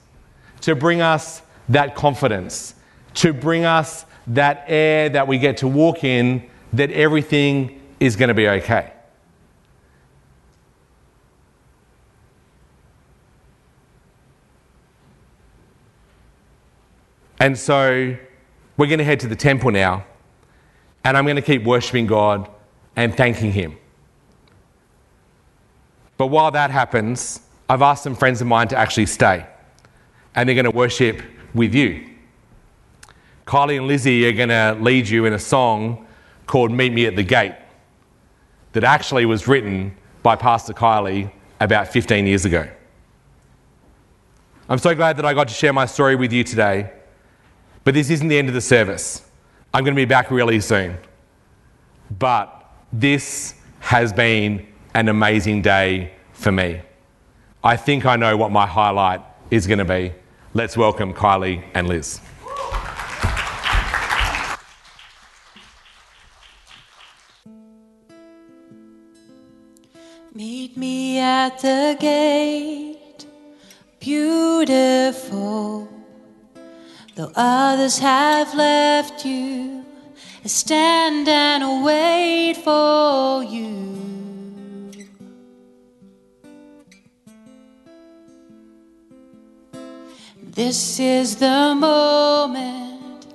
to 0.62 0.74
bring 0.74 1.00
us 1.00 1.42
that 1.68 1.94
confidence, 1.94 2.74
to 3.14 3.32
bring 3.32 3.64
us 3.64 4.06
that 4.28 4.64
air 4.68 5.08
that 5.08 5.26
we 5.26 5.38
get 5.38 5.58
to 5.58 5.68
walk 5.68 6.04
in, 6.04 6.48
that 6.72 6.90
everything 6.90 7.80
is 7.98 8.16
going 8.16 8.28
to 8.28 8.34
be 8.34 8.48
okay. 8.48 8.92
And 17.40 17.56
so 17.56 18.16
we're 18.76 18.86
going 18.86 18.98
to 18.98 19.04
head 19.04 19.20
to 19.20 19.28
the 19.28 19.36
temple 19.36 19.70
now, 19.70 20.04
and 21.04 21.16
I'm 21.16 21.24
going 21.24 21.36
to 21.36 21.42
keep 21.42 21.64
worshiping 21.64 22.06
God 22.06 22.50
and 22.96 23.16
thanking 23.16 23.52
Him. 23.52 23.76
But 26.16 26.26
while 26.26 26.50
that 26.50 26.70
happens, 26.70 27.40
I've 27.68 27.82
asked 27.82 28.02
some 28.02 28.16
friends 28.16 28.40
of 28.40 28.48
mine 28.48 28.68
to 28.68 28.76
actually 28.76 29.06
stay, 29.06 29.46
and 30.34 30.48
they're 30.48 30.56
going 30.56 30.64
to 30.64 30.70
worship 30.70 31.22
with 31.54 31.74
you. 31.74 32.07
Kylie 33.48 33.78
and 33.78 33.86
Lizzie 33.86 34.28
are 34.28 34.32
going 34.32 34.50
to 34.50 34.76
lead 34.78 35.08
you 35.08 35.24
in 35.24 35.32
a 35.32 35.38
song 35.38 36.06
called 36.46 36.70
Meet 36.70 36.92
Me 36.92 37.06
at 37.06 37.16
the 37.16 37.22
Gate 37.22 37.54
that 38.72 38.84
actually 38.84 39.24
was 39.24 39.48
written 39.48 39.96
by 40.22 40.36
Pastor 40.36 40.74
Kylie 40.74 41.32
about 41.58 41.88
15 41.88 42.26
years 42.26 42.44
ago. 42.44 42.68
I'm 44.68 44.76
so 44.76 44.94
glad 44.94 45.16
that 45.16 45.24
I 45.24 45.32
got 45.32 45.48
to 45.48 45.54
share 45.54 45.72
my 45.72 45.86
story 45.86 46.14
with 46.14 46.30
you 46.30 46.44
today, 46.44 46.92
but 47.84 47.94
this 47.94 48.10
isn't 48.10 48.28
the 48.28 48.36
end 48.36 48.48
of 48.48 48.54
the 48.54 48.60
service. 48.60 49.26
I'm 49.72 49.82
going 49.82 49.94
to 49.94 50.00
be 50.00 50.04
back 50.04 50.30
really 50.30 50.60
soon. 50.60 50.98
But 52.18 52.70
this 52.92 53.54
has 53.80 54.12
been 54.12 54.66
an 54.92 55.08
amazing 55.08 55.62
day 55.62 56.12
for 56.34 56.52
me. 56.52 56.82
I 57.64 57.78
think 57.78 58.04
I 58.04 58.16
know 58.16 58.36
what 58.36 58.52
my 58.52 58.66
highlight 58.66 59.22
is 59.50 59.66
going 59.66 59.78
to 59.78 59.86
be. 59.86 60.12
Let's 60.52 60.76
welcome 60.76 61.14
Kylie 61.14 61.64
and 61.72 61.88
Liz. 61.88 62.20
At 71.18 71.58
the 71.58 71.96
gate, 71.98 73.26
beautiful. 74.00 75.88
Though 77.14 77.32
others 77.34 77.98
have 77.98 78.54
left 78.54 79.24
you, 79.24 79.84
I 80.44 80.48
stand 80.48 81.28
and 81.28 81.84
wait 81.84 82.54
for 82.56 83.42
you. 83.42 83.88
This 90.42 90.98
is 90.98 91.36
the 91.36 91.74
moment 91.74 93.26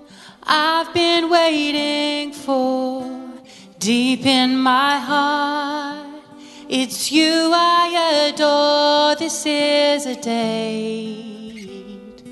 I've 0.44 0.94
been 0.94 1.30
waiting 1.30 2.34
for 2.34 3.10
deep 3.80 4.26
in 4.26 4.58
my 4.58 4.98
heart. 5.00 5.83
It's 6.76 7.12
you 7.12 7.52
I 7.54 8.32
adore. 8.34 9.16
This 9.16 9.46
is 9.46 10.08
a 10.08 10.16
date. 10.16 12.24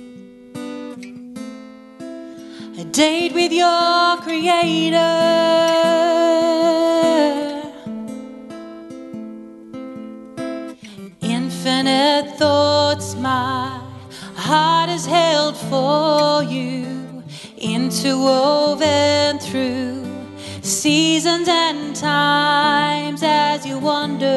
A 2.80 2.84
date 2.86 3.36
with 3.36 3.54
your 3.54 4.18
creator. 4.18 4.98
Infinite 11.22 12.36
thoughts, 12.40 13.14
my 13.14 13.80
heart 14.36 14.90
is 14.90 15.06
held 15.06 15.56
for 15.56 16.42
you, 16.42 17.24
interwoven 17.60 19.38
through 19.38 20.01
seasons 20.72 21.48
and 21.50 21.94
times 21.96 23.22
as 23.24 23.66
you 23.66 23.78
wander. 23.78 24.28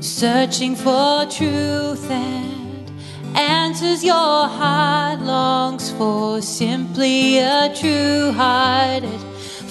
Searching 0.00 0.76
for 0.76 1.24
truth 1.26 2.10
and 2.10 2.92
answers 3.34 4.04
your 4.04 4.46
heart 4.46 5.20
longs 5.20 5.90
for, 5.92 6.42
simply 6.42 7.38
a 7.38 7.74
true 7.74 8.30
hearted 8.32 9.20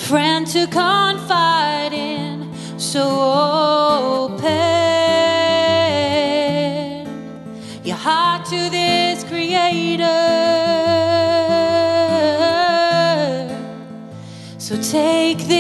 friend 0.07 0.47
to 0.47 0.65
confide 0.67 1.93
in. 1.93 2.51
So 2.79 3.03
open 4.23 4.43
your 7.83 7.95
heart 7.95 8.45
to 8.47 8.69
this 8.71 9.23
creator. 9.23 10.42
Take 14.93 15.52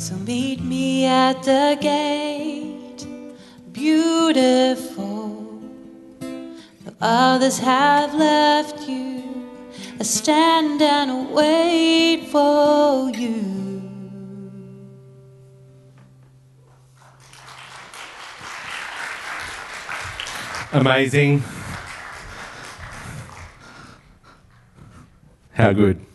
So 0.00 0.14
meet 0.14 0.62
me 0.62 1.04
at 1.04 1.42
the 1.42 1.76
gate, 1.78 3.06
beautiful. 3.70 5.60
Though 6.20 6.94
others 7.02 7.58
have 7.58 8.14
left 8.14 8.88
you, 8.88 9.22
I 10.00 10.02
stand 10.04 10.80
and 10.80 11.30
wait 11.34 12.28
for 12.32 13.10
you. 13.10 13.82
Amazing. 20.72 21.42
How 25.52 25.74
good. 25.74 26.09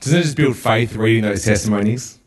Doesn't 0.00 0.18
it 0.18 0.22
just 0.22 0.36
build 0.36 0.56
faith 0.56 0.96
reading 0.96 1.22
those 1.24 1.44
testimonies? 1.44 2.18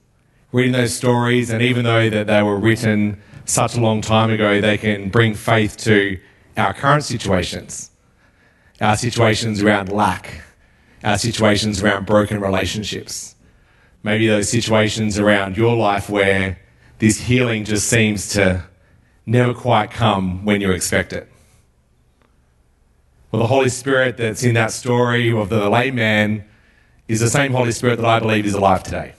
Reading 0.52 0.74
those 0.74 0.94
stories, 0.96 1.50
and 1.50 1.64
even 1.64 1.84
though 1.84 2.08
that 2.08 2.28
they 2.28 2.44
were 2.44 2.58
written 2.58 3.20
such 3.46 3.76
a 3.76 3.82
long 3.82 4.00
time 4.00 4.30
ago, 4.30 4.62
they 4.62 4.78
can 4.78 5.10
bring 5.10 5.34
faith 5.34 5.76
to 5.78 6.20
our 6.56 6.74
current 6.76 7.04
situations. 7.04 7.90
Our 8.80 8.96
situations 8.96 9.64
around 9.64 9.92
lack, 9.92 10.44
our 11.04 11.18
situations 11.18 11.82
around 11.82 12.06
broken 12.06 12.40
relationships. 12.40 13.36
Maybe 14.04 14.28
those 14.28 14.50
situations 14.50 15.18
around 15.18 15.58
your 15.58 15.76
life 15.76 16.10
where 16.10 16.60
this 17.00 17.22
healing 17.22 17.66
just 17.66 17.88
seems 17.88 18.30
to 18.34 18.64
never 19.26 19.54
quite 19.54 19.90
come 19.90 20.46
when 20.46 20.62
you 20.62 20.72
expect 20.72 21.12
it. 21.12 21.28
Well, 23.32 23.42
the 23.42 23.48
Holy 23.48 23.70
Spirit 23.70 24.18
that's 24.18 24.44
in 24.44 24.54
that 24.54 24.72
story 24.72 25.32
of 25.32 25.50
the 25.50 25.68
lame 25.70 25.96
man 25.96 26.46
is 27.08 27.20
the 27.20 27.30
same 27.30 27.52
Holy 27.52 27.72
Spirit 27.72 27.98
that 27.98 28.06
I 28.06 28.20
believe 28.20 28.46
is 28.46 28.54
alive 28.54 28.84
today. 28.84 29.14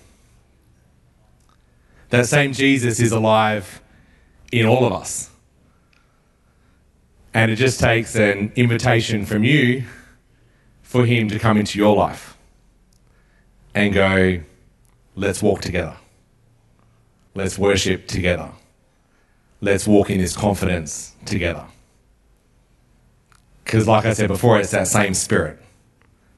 That 2.10 2.26
same 2.26 2.52
Jesus 2.52 3.00
is 3.00 3.12
alive 3.12 3.82
in 4.52 4.66
all 4.66 4.86
of 4.86 4.92
us. 4.92 5.30
And 7.32 7.50
it 7.50 7.56
just 7.56 7.80
takes 7.80 8.14
an 8.14 8.52
invitation 8.54 9.26
from 9.26 9.42
you 9.42 9.84
for 10.82 11.04
him 11.04 11.28
to 11.28 11.38
come 11.38 11.56
into 11.56 11.78
your 11.78 11.96
life 11.96 12.36
and 13.74 13.92
go, 13.92 14.40
let's 15.16 15.42
walk 15.42 15.60
together. 15.60 15.96
Let's 17.34 17.58
worship 17.58 18.06
together. 18.06 18.50
Let's 19.60 19.88
walk 19.88 20.10
in 20.10 20.18
this 20.18 20.36
confidence 20.36 21.14
together. 21.24 21.64
Because, 23.64 23.88
like 23.88 24.04
I 24.04 24.12
said 24.12 24.28
before, 24.28 24.60
it's 24.60 24.70
that 24.70 24.86
same 24.86 25.14
spirit. 25.14 25.63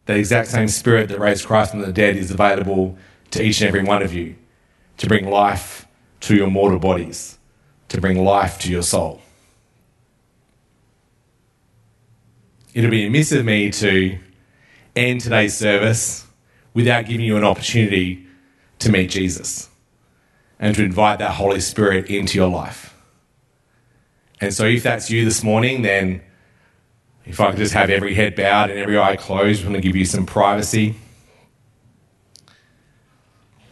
The 0.07 0.17
exact 0.17 0.49
same 0.49 0.69
spirit 0.69 1.09
that 1.11 1.21
raised 1.21 1.47
Christ 1.47 1.73
from 1.73 1.81
the 1.83 1.93
dead 1.93 2.17
is 2.17 2.31
available 2.31 2.97
to 3.33 3.43
each 3.43 3.61
and 3.61 3.69
every 3.69 3.83
one 3.83 4.03
of 4.03 4.15
you 4.15 4.37
to 4.99 5.07
bring 5.07 5.29
life 5.29 5.87
to 6.21 6.35
your 6.35 6.49
mortal 6.49 6.79
bodies, 6.79 7.39
to 7.89 8.01
bring 8.01 8.25
life 8.25 8.59
to 8.61 8.71
your 8.71 8.83
soul. 8.83 9.21
It 12.73 12.83
would 12.83 12.91
be 12.91 13.07
amiss 13.07 13.33
of 13.33 13.45
me 13.45 13.71
to 13.71 14.19
end 14.95 15.21
today's 15.21 15.57
service 15.57 16.27
without 16.73 17.07
giving 17.07 17.27
you 17.27 17.37
an 17.37 17.45
opportunity 17.45 18.27
to 18.79 18.91
meet 18.91 19.11
Jesus 19.11 19.69
and 20.59 20.75
to 20.77 20.85
invite 20.85 21.19
that 21.19 21.33
Holy 21.33 21.61
Spirit 21.61 22.07
into 22.07 22.39
your 22.39 22.49
life. 22.49 22.95
And 24.41 24.53
so, 24.53 24.67
if 24.67 24.83
that's 24.83 25.11
you 25.11 25.25
this 25.25 25.43
morning, 25.43 25.83
then 25.83 26.23
if 27.27 27.41
I 27.41 27.51
could 27.51 27.59
just 27.59 27.75
have 27.75 27.91
every 27.91 28.15
head 28.15 28.37
bowed 28.37 28.71
and 28.71 28.79
every 28.79 28.99
eye 28.99 29.17
closed, 29.17 29.63
I'm 29.63 29.71
going 29.71 29.83
to 29.83 29.87
give 29.87 29.97
you 29.97 30.05
some 30.05 30.25
privacy. 30.25 30.95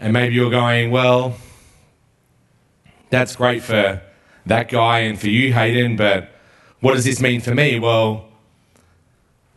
And 0.01 0.13
maybe 0.13 0.35
you're 0.35 0.51
going, 0.51 0.91
well, 0.91 1.37
that's 3.11 3.37
great 3.37 3.63
for 3.63 4.03
that 4.47 4.69
guy 4.69 5.01
and 5.01 5.19
for 5.19 5.29
you, 5.29 5.53
Hayden, 5.53 5.97
but 5.97 6.31
what 6.81 6.95
does 6.95 7.05
this 7.05 7.21
mean 7.21 7.41
for 7.41 7.55
me? 7.55 7.79
Well, 7.79 8.27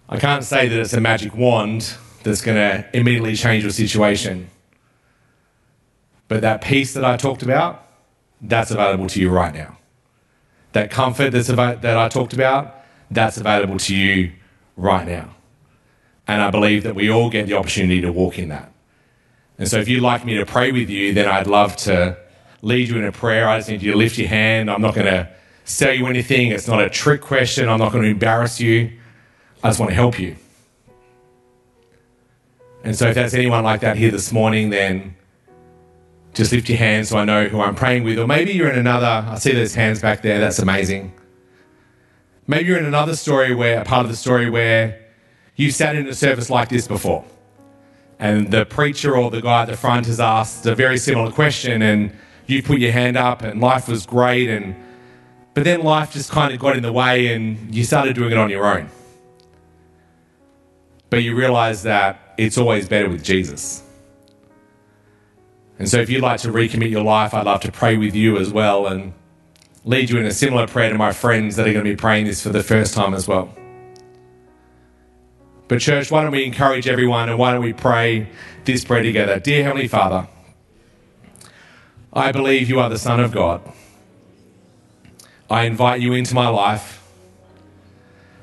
I 0.08 0.18
can't 0.20 0.44
say 0.44 0.68
that 0.68 0.80
it's 0.80 0.94
a 0.94 1.02
magic 1.02 1.36
wand 1.36 1.96
that's 2.24 2.42
going 2.42 2.56
to 2.56 2.88
immediately 2.94 3.36
change 3.36 3.64
your 3.64 3.72
situation. 3.72 4.50
But 6.28 6.42
that 6.42 6.62
peace 6.62 6.94
that 6.94 7.04
I 7.04 7.18
talked 7.18 7.42
about, 7.42 7.86
that's 8.42 8.70
available 8.72 9.08
to 9.08 9.20
you 9.20 9.30
right 9.30 9.54
now. 9.54 9.78
That 10.74 10.92
comfort 10.92 11.32
that's 11.32 11.48
that 11.48 11.86
I 11.86 12.08
talked 12.10 12.34
about, 12.34 12.77
that's 13.10 13.38
available 13.38 13.78
to 13.80 13.96
you 13.96 14.32
right 14.76 15.08
now. 15.08 15.36
And 16.28 16.42
I 16.42 16.52
believe 16.52 16.84
that 16.84 16.96
we 16.96 17.10
all 17.10 17.30
get 17.30 17.48
the 17.48 17.54
opportunity 17.54 18.02
to 18.02 18.12
walk 18.12 18.38
in 18.38 18.50
that. 18.50 18.72
And 19.58 19.68
so 19.68 19.80
if 19.80 19.88
you'd 19.88 20.04
like 20.04 20.26
me 20.26 20.36
to 20.36 20.46
pray 20.46 20.72
with 20.72 20.90
you, 20.90 21.14
then 21.14 21.28
I'd 21.28 21.48
love 21.48 21.76
to 21.78 22.18
lead 22.62 22.90
you 22.90 22.98
in 22.98 23.06
a 23.06 23.12
prayer. 23.12 23.48
I 23.48 23.58
just 23.58 23.70
need 23.70 23.82
you 23.82 23.92
to 23.92 23.98
lift 23.98 24.18
your 24.18 24.28
hand. 24.28 24.70
I'm 24.70 24.82
not 24.82 24.94
going 24.94 25.08
to 25.08 25.30
sell 25.64 25.94
you 25.94 26.06
anything. 26.08 26.52
It's 26.52 26.68
not 26.68 26.82
a 26.82 26.90
trick 26.90 27.22
question. 27.22 27.70
I'm 27.70 27.80
not 27.80 27.92
going 27.92 28.04
to 28.04 28.10
embarrass 28.10 28.60
you. 28.60 28.92
I 29.64 29.70
just 29.70 29.80
want 29.80 29.90
to 29.90 29.96
help 29.96 30.20
you. 30.20 30.36
And 32.84 32.96
so 32.96 33.08
if 33.08 33.16
there's 33.16 33.34
anyone 33.34 33.64
like 33.64 33.82
that 33.82 33.98
here 33.98 34.12
this 34.12 34.32
morning, 34.32 34.70
then 34.70 35.16
just 36.34 36.52
lift 36.52 36.70
your 36.70 36.78
hand 36.78 37.08
so 37.08 37.18
I 37.18 37.26
know 37.26 37.48
who 37.48 37.60
I'm 37.60 37.76
praying 37.76 38.04
with. 38.04 38.20
Or 38.20 38.28
maybe 38.28 38.54
you're 38.54 38.70
in 38.70 38.78
another, 38.78 39.26
I 39.28 39.38
see 39.40 39.54
those 39.54 39.74
hands 39.74 40.02
back 40.02 40.22
there. 40.22 40.40
That's 40.40 40.60
amazing. 40.60 41.14
Maybe 42.50 42.70
you're 42.70 42.78
in 42.78 42.86
another 42.86 43.16
story 43.18 43.54
where, 43.54 43.82
a 43.82 43.84
part 43.84 44.06
of 44.06 44.12
the 44.12 44.16
story 44.16 44.50
where 44.50 45.06
you 45.58 45.70
sat 45.70 45.98
in 45.98 46.08
a 46.08 46.14
service 46.14 46.50
like 46.50 46.70
this 46.70 46.88
before. 46.88 47.26
And 48.20 48.50
the 48.52 48.66
preacher 48.66 49.18
or 49.18 49.30
the 49.30 49.42
guy 49.42 49.64
at 49.64 49.68
the 49.68 49.76
front 49.76 50.06
has 50.06 50.22
asked 50.22 50.66
a 50.66 50.74
very 50.74 50.98
similar 50.98 51.30
question, 51.30 51.82
and 51.82 52.16
you 52.48 52.64
put 52.64 52.80
your 52.80 52.94
hand 52.94 53.18
up, 53.18 53.42
and 53.42 53.60
life 53.60 53.90
was 53.90 54.06
great. 54.06 54.50
And 54.50 54.76
but 55.54 55.66
then 55.66 55.84
life 55.84 56.14
just 56.14 56.32
kind 56.32 56.54
of 56.54 56.60
got 56.60 56.78
in 56.78 56.84
the 56.84 56.94
way, 56.94 57.34
and 57.34 57.76
you 57.76 57.84
started 57.84 58.16
doing 58.16 58.32
it 58.32 58.38
on 58.38 58.50
your 58.50 58.66
own. 58.66 58.90
But 61.10 61.24
you 61.24 61.36
realize 61.36 61.84
that 61.84 62.34
it's 62.38 62.58
always 62.58 62.88
better 62.88 63.10
with 63.10 63.24
Jesus. 63.24 63.84
And 65.80 65.88
so, 65.88 66.00
if 66.00 66.10
you'd 66.10 66.24
like 66.24 66.40
to 66.42 66.50
recommit 66.50 66.90
your 66.90 67.04
life, 67.04 67.34
I'd 67.34 67.46
love 67.46 67.62
to 67.62 67.72
pray 67.72 67.98
with 67.98 68.16
you 68.16 68.38
as 68.38 68.52
well 68.52 68.88
and 68.88 69.14
lead 69.86 70.10
you 70.10 70.20
in 70.20 70.26
a 70.26 70.32
similar 70.32 70.68
prayer 70.68 70.90
to 70.90 70.98
my 70.98 71.14
friends 71.14 71.56
that 71.56 71.68
are 71.68 71.74
going 71.74 71.86
to 71.86 71.92
be 71.92 71.96
praying 71.96 72.26
this 72.26 72.44
for 72.44 72.50
the 72.50 72.64
first 72.64 72.94
time 72.94 73.14
as 73.14 73.28
well. 73.28 73.54
But, 75.68 75.80
church, 75.80 76.12
why 76.12 76.24
don't 76.24 76.32
we 76.32 76.46
encourage 76.46 76.88
everyone 76.88 77.30
and 77.30 77.38
why 77.38 77.52
don't 77.52 77.64
we 77.64 77.74
pray 77.74 78.30
this 78.66 78.86
prayer 78.86 79.04
together? 79.04 79.40
Dear 79.40 79.64
Heavenly 79.64 79.88
Father, 79.88 80.28
I 82.14 82.32
believe 82.32 82.70
you 82.70 82.80
are 82.80 82.90
the 82.90 82.98
Son 82.98 83.20
of 83.20 83.32
God. 83.32 83.62
I 85.50 85.64
invite 85.64 86.02
you 86.02 86.14
into 86.14 86.34
my 86.34 86.48
life. 86.48 87.04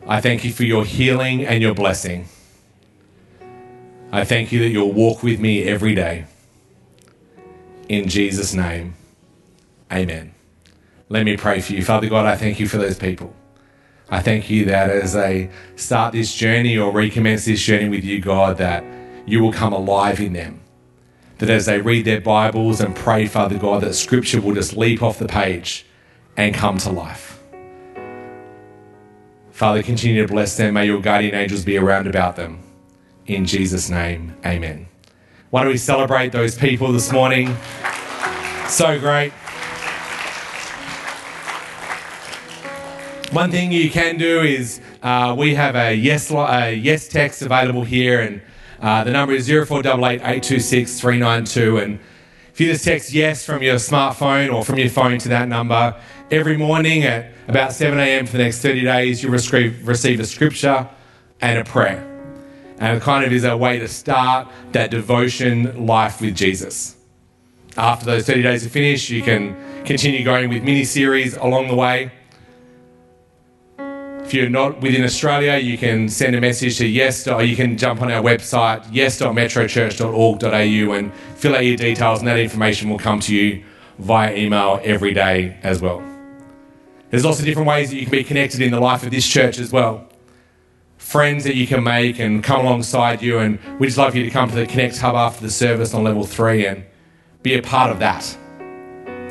I 0.07 0.21
thank 0.21 0.45
you 0.45 0.53
for 0.53 0.65
your 0.65 0.85
healing 0.85 1.47
and 1.47 1.63
your 1.63 1.75
blessing. 1.75 2.27
I 4.13 4.25
thank 4.25 4.53
you 4.53 4.61
that 4.61 4.69
you'll 4.69 4.93
walk 4.93 5.23
with 5.23 5.41
me 5.41 5.65
every 5.65 5.95
day. 5.95 6.27
In 7.89 8.09
Jesus' 8.09 8.55
name, 8.55 8.95
amen. 9.93 10.34
Let 11.09 11.25
me 11.25 11.37
pray 11.37 11.61
for 11.61 11.73
you. 11.73 11.85
Father 11.85 12.09
God, 12.09 12.27
I 12.27 12.37
thank 12.37 12.59
you 12.59 12.67
for 12.67 12.79
those 12.79 12.99
people. 12.99 13.35
I 14.11 14.21
thank 14.21 14.51
you 14.51 14.65
that 14.67 14.91
as 14.91 15.13
they 15.13 15.51
start 15.77 16.13
this 16.13 16.35
journey 16.35 16.79
or 16.79 16.93
recommence 16.93 17.45
this 17.45 17.63
journey 17.63 17.89
with 17.89 18.05
you, 18.05 18.21
God, 18.21 18.59
that 18.59 18.85
you 19.27 19.43
will 19.43 19.53
come 19.53 19.73
alive 19.73 20.21
in 20.21 20.33
them. 20.33 20.61
That 21.39 21.51
as 21.51 21.67
they 21.67 21.81
read 21.81 22.05
their 22.05 22.21
Bibles 22.21 22.81
and 22.81 22.95
pray, 22.95 23.27
Father 23.27 23.59
God, 23.59 23.83
that 23.83 23.95
scripture 23.95 24.41
will 24.41 24.55
just 24.55 24.77
leap 24.77 25.03
off 25.03 25.19
the 25.19 25.27
page 25.27 25.85
and 26.37 26.55
come 26.55 26.79
to 26.79 26.91
life. 26.91 27.43
Father, 29.51 29.83
continue 29.83 30.23
to 30.23 30.33
bless 30.33 30.57
them. 30.57 30.75
May 30.75 30.87
your 30.87 31.01
guardian 31.01 31.35
angels 31.35 31.65
be 31.65 31.77
around 31.77 32.07
about 32.07 32.37
them. 32.37 32.61
In 33.27 33.47
Jesus' 33.47 33.89
name, 33.89 34.37
amen. 34.45 34.89
Why 35.51 35.63
don't 35.63 35.73
we 35.73 35.79
celebrate 35.79 36.33
those 36.33 36.57
people 36.57 36.93
this 36.93 37.13
morning? 37.13 37.57
So 38.69 38.99
great. 38.99 39.33
One 43.35 43.51
thing 43.51 43.73
you 43.73 43.91
can 43.91 44.17
do 44.17 44.43
is 44.43 44.81
uh, 45.03 45.35
we 45.37 45.57
have 45.57 45.75
a 45.75 45.93
yes, 45.93 46.31
a 46.31 46.73
yes 46.73 47.09
text 47.09 47.43
available 47.43 47.83
here, 47.83 48.21
and 48.21 48.41
uh, 48.81 49.03
the 49.03 49.11
number 49.11 49.35
is 49.35 49.49
0488 49.49 50.21
826 50.21 51.01
392. 51.01 51.79
And 51.79 51.99
if 52.53 52.61
you 52.61 52.71
just 52.71 52.85
text 52.85 53.13
yes 53.13 53.45
from 53.45 53.61
your 53.61 53.75
smartphone 53.75 54.55
or 54.55 54.65
from 54.65 54.79
your 54.79 54.89
phone 54.89 55.19
to 55.19 55.29
that 55.31 55.49
number, 55.49 56.01
every 56.31 56.57
morning 56.57 57.03
at 57.03 57.33
about 57.49 57.73
7 57.73 57.99
a.m. 57.99 58.25
for 58.27 58.37
the 58.37 58.45
next 58.45 58.61
30 58.63 58.83
days, 58.83 59.25
you'll 59.25 59.33
receive, 59.33 59.85
receive 59.89 60.21
a 60.21 60.27
scripture 60.27 60.89
and 61.41 61.59
a 61.59 61.65
prayer. 61.65 62.07
And 62.79 62.97
it 62.97 63.03
kind 63.03 63.25
of 63.25 63.33
is 63.33 63.43
a 63.43 63.57
way 63.57 63.81
to 63.81 63.89
start 63.89 64.47
that 64.71 64.93
devotion 64.93 65.89
life 65.89 66.21
with 66.21 66.37
Jesus. 66.37 66.95
After 67.77 68.07
those 68.07 68.27
30 68.27 68.43
days 68.43 68.65
are 68.65 68.71
finished, 68.71 69.11
you 69.11 69.23
can 69.23 69.85
continue 69.85 70.23
going 70.23 70.51
with 70.51 70.63
mini 70.63 70.85
series 70.85 71.37
along 71.37 71.67
the 71.67 71.75
way. 71.75 72.13
If 74.25 74.33
you're 74.33 74.49
not 74.49 74.81
within 74.81 75.05
Australia, 75.05 75.59
you 75.59 75.77
can 75.77 76.09
send 76.09 76.35
a 76.35 76.41
message 76.41 76.79
to 76.79 76.87
yes, 76.87 77.29
or 77.29 77.43
you 77.43 77.55
can 77.55 77.77
jump 77.77 78.01
on 78.01 78.11
our 78.11 78.23
website, 78.23 78.83
yes.metrochurch.org.au, 78.91 80.93
and 80.95 81.13
fill 81.37 81.55
out 81.55 81.67
your 81.67 81.77
details, 81.77 82.21
and 82.21 82.29
that 82.29 82.39
information 82.39 82.89
will 82.89 82.99
come 82.99 83.21
to 83.21 83.37
you 83.37 83.63
via 83.99 84.35
email 84.35 84.81
every 84.83 85.13
day 85.13 85.59
as 85.63 85.83
well. 85.83 86.03
There's 87.11 87.23
lots 87.23 87.39
of 87.39 87.45
different 87.45 87.69
ways 87.69 87.91
that 87.91 87.97
you 87.97 88.05
can 88.05 88.13
be 88.13 88.25
connected 88.25 88.63
in 88.63 88.73
the 88.73 88.81
life 88.81 89.03
of 89.03 89.11
this 89.11 89.29
church 89.29 89.59
as 89.59 89.71
well. 89.71 90.09
Friends 90.97 91.45
that 91.45 91.55
you 91.55 91.67
can 91.67 91.85
make 91.85 92.19
and 92.19 92.43
come 92.43 92.61
alongside 92.61 93.21
you, 93.21 93.41
and 93.41 93.59
we'd 93.79 93.89
just 93.89 93.99
love 93.99 94.17
you 94.17 94.25
to 94.25 94.31
come 94.31 94.49
to 94.49 94.55
the 94.55 94.65
Connect 94.65 94.97
Hub 94.97 95.17
after 95.17 95.43
the 95.43 95.51
service 95.51 95.93
on 95.93 96.03
level 96.03 96.25
three 96.25 96.65
and 96.65 96.83
be 97.43 97.57
a 97.57 97.63
part 97.63 97.91
of 97.91 97.99
that 97.99 98.39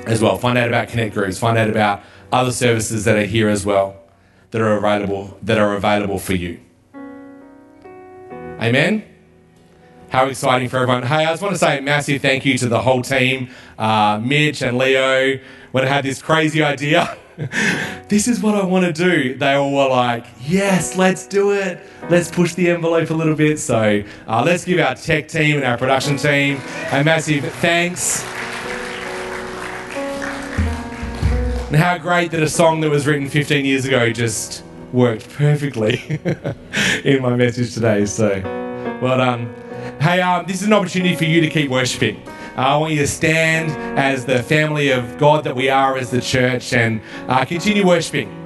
as 0.06 0.22
well. 0.22 0.38
Find 0.38 0.56
out 0.56 0.68
about 0.68 0.90
Connect 0.90 1.16
groups, 1.16 1.40
find 1.40 1.58
out 1.58 1.72
about 1.72 2.04
other 2.32 2.52
services 2.52 3.06
that 3.06 3.18
are 3.18 3.26
here 3.26 3.50
as 3.50 3.66
well 3.66 4.03
that 4.54 4.62
are 4.62 4.78
available 4.78 5.36
that 5.42 5.58
are 5.58 5.76
available 5.76 6.20
for 6.20 6.36
you. 6.36 6.60
Amen. 8.62 9.04
How 10.10 10.28
exciting 10.28 10.70
for 10.70 10.78
everyone. 10.78 11.02
Hey, 11.02 11.26
I 11.26 11.32
just 11.32 11.42
want 11.42 11.56
to 11.56 11.58
say 11.58 11.80
a 11.80 11.82
massive 11.82 12.22
thank 12.22 12.46
you 12.46 12.56
to 12.60 12.70
the 12.70 12.80
whole 12.80 13.02
team, 13.02 13.50
uh, 13.80 14.22
Mitch 14.24 14.62
and 14.62 14.78
Leo, 14.78 15.40
when 15.72 15.84
I 15.84 15.88
had 15.88 16.06
this 16.06 16.22
crazy 16.22 16.62
idea. 16.62 17.18
this 18.10 18.28
is 18.28 18.42
what 18.42 18.54
I 18.54 18.64
want 18.64 18.86
to 18.86 18.94
do. 18.94 19.36
They 19.36 19.54
all 19.54 19.74
were 19.74 19.90
like, 19.90 20.28
yes, 20.40 20.96
let's 20.98 21.26
do 21.26 21.54
it. 21.54 21.80
Let's 22.12 22.30
push 22.30 22.54
the 22.54 22.70
envelope 22.70 23.10
a 23.10 23.14
little 23.16 23.36
bit. 23.36 23.58
So 23.58 24.04
uh, 24.28 24.44
let's 24.46 24.66
give 24.66 24.80
our 24.80 24.94
tech 24.94 25.30
team 25.30 25.56
and 25.56 25.66
our 25.66 25.80
production 25.80 26.18
team 26.18 26.62
a 26.92 27.04
massive 27.04 27.44
thanks. 27.54 28.24
And 31.74 31.82
how 31.82 31.98
great 31.98 32.30
that 32.30 32.44
a 32.44 32.48
song 32.48 32.82
that 32.82 32.92
was 32.92 33.08
written 33.08 33.28
15 33.28 33.66
years 33.66 33.86
ago 33.86 34.12
just 34.12 34.64
worked 34.92 35.28
perfectly 35.32 36.20
in 37.04 37.20
my 37.20 37.36
message 37.36 37.74
today. 37.74 38.06
So, 38.06 38.30
well 39.02 39.18
done. 39.18 39.52
Hey, 40.00 40.22
um, 40.22 40.46
this 40.46 40.62
is 40.62 40.68
an 40.68 40.74
opportunity 40.74 41.16
for 41.16 41.24
you 41.24 41.42
to 41.42 41.50
keep 41.50 41.72
worshiping. 41.72 42.22
Uh, 42.56 42.62
I 42.62 42.78
want 42.78 42.94
you 42.94 43.00
to 43.00 43.08
stand 43.08 43.72
as 43.98 44.24
the 44.24 44.44
family 44.44 44.92
of 44.92 45.18
God 45.18 45.46
that 45.46 45.56
we 45.56 45.68
are 45.68 45.98
as 45.98 46.12
the 46.12 46.22
church 46.22 46.74
and 46.74 47.02
uh, 47.28 47.44
continue 47.44 47.88
worshiping. 47.88 48.43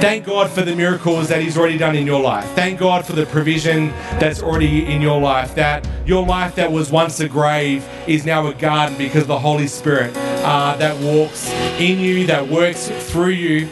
Thank 0.00 0.26
God 0.26 0.50
for 0.50 0.62
the 0.62 0.76
miracles 0.76 1.28
that 1.28 1.40
He's 1.40 1.56
already 1.56 1.78
done 1.78 1.96
in 1.96 2.06
your 2.06 2.20
life. 2.20 2.44
Thank 2.50 2.78
God 2.78 3.06
for 3.06 3.14
the 3.14 3.24
provision 3.26 3.88
that's 4.20 4.42
already 4.42 4.86
in 4.86 5.00
your 5.00 5.20
life. 5.20 5.54
That 5.54 5.88
your 6.06 6.26
life 6.26 6.54
that 6.56 6.70
was 6.70 6.90
once 6.90 7.20
a 7.20 7.28
grave 7.28 7.88
is 8.06 8.26
now 8.26 8.46
a 8.46 8.54
garden 8.54 8.98
because 8.98 9.26
the 9.26 9.38
Holy 9.38 9.66
Spirit 9.66 10.12
uh, 10.16 10.76
that 10.76 11.00
walks 11.02 11.50
in 11.80 11.98
you, 11.98 12.26
that 12.26 12.46
works 12.46 12.88
through 13.10 13.30
you. 13.30 13.66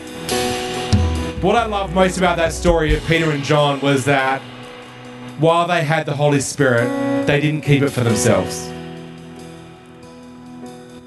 What 1.42 1.56
I 1.56 1.66
love 1.66 1.92
most 1.92 2.18
about 2.18 2.38
that 2.38 2.52
story 2.52 2.96
of 2.96 3.04
Peter 3.06 3.30
and 3.30 3.44
John 3.44 3.80
was 3.80 4.04
that 4.06 4.40
while 5.38 5.66
they 5.66 5.82
had 5.84 6.06
the 6.06 6.14
Holy 6.14 6.40
Spirit, 6.40 6.86
they 7.26 7.40
didn't 7.40 7.62
keep 7.62 7.82
it 7.82 7.90
for 7.90 8.04
themselves. 8.04 8.70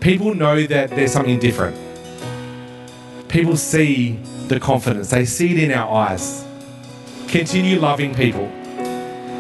People 0.02 0.36
know 0.36 0.68
that 0.68 0.92
there's 0.92 1.12
something 1.12 1.40
different. 1.40 1.76
People 3.28 3.58
see 3.58 4.20
the 4.48 4.60
confidence, 4.60 5.10
they 5.10 5.26
see 5.26 5.52
it 5.52 5.64
in 5.64 5.72
our 5.72 5.92
eyes. 5.92 6.46
Continue 7.28 7.80
loving 7.80 8.14
people. 8.14 8.52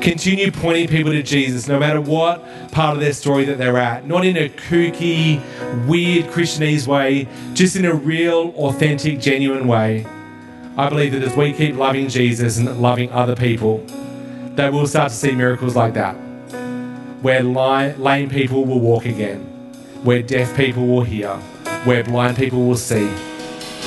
Continue 0.01 0.51
pointing 0.51 0.87
people 0.87 1.11
to 1.11 1.23
Jesus 1.23 1.67
no 1.67 1.79
matter 1.79 1.99
what 1.99 2.43
part 2.71 2.95
of 2.95 3.01
their 3.01 3.13
story 3.13 3.45
that 3.45 3.57
they're 3.57 3.77
at. 3.77 4.05
Not 4.05 4.25
in 4.25 4.37
a 4.37 4.49
kooky, 4.49 5.41
weird 5.87 6.25
Christianese 6.25 6.87
way, 6.87 7.27
just 7.53 7.75
in 7.75 7.85
a 7.85 7.93
real, 7.93 8.53
authentic, 8.57 9.19
genuine 9.19 9.67
way. 9.67 10.05
I 10.77 10.89
believe 10.89 11.13
that 11.13 11.23
as 11.23 11.35
we 11.35 11.53
keep 11.53 11.75
loving 11.75 12.09
Jesus 12.09 12.57
and 12.57 12.81
loving 12.81 13.11
other 13.11 13.35
people, 13.35 13.83
that 14.55 14.73
we'll 14.73 14.87
start 14.87 15.09
to 15.09 15.15
see 15.15 15.31
miracles 15.31 15.75
like 15.75 15.93
that. 15.93 16.13
Where 17.21 17.41
lame 17.41 18.29
people 18.29 18.65
will 18.65 18.79
walk 18.79 19.05
again, 19.05 19.39
where 20.03 20.21
deaf 20.21 20.55
people 20.55 20.85
will 20.85 21.03
hear, 21.03 21.35
where 21.85 22.03
blind 22.03 22.37
people 22.37 22.67
will 22.67 22.77
see. 22.77 23.09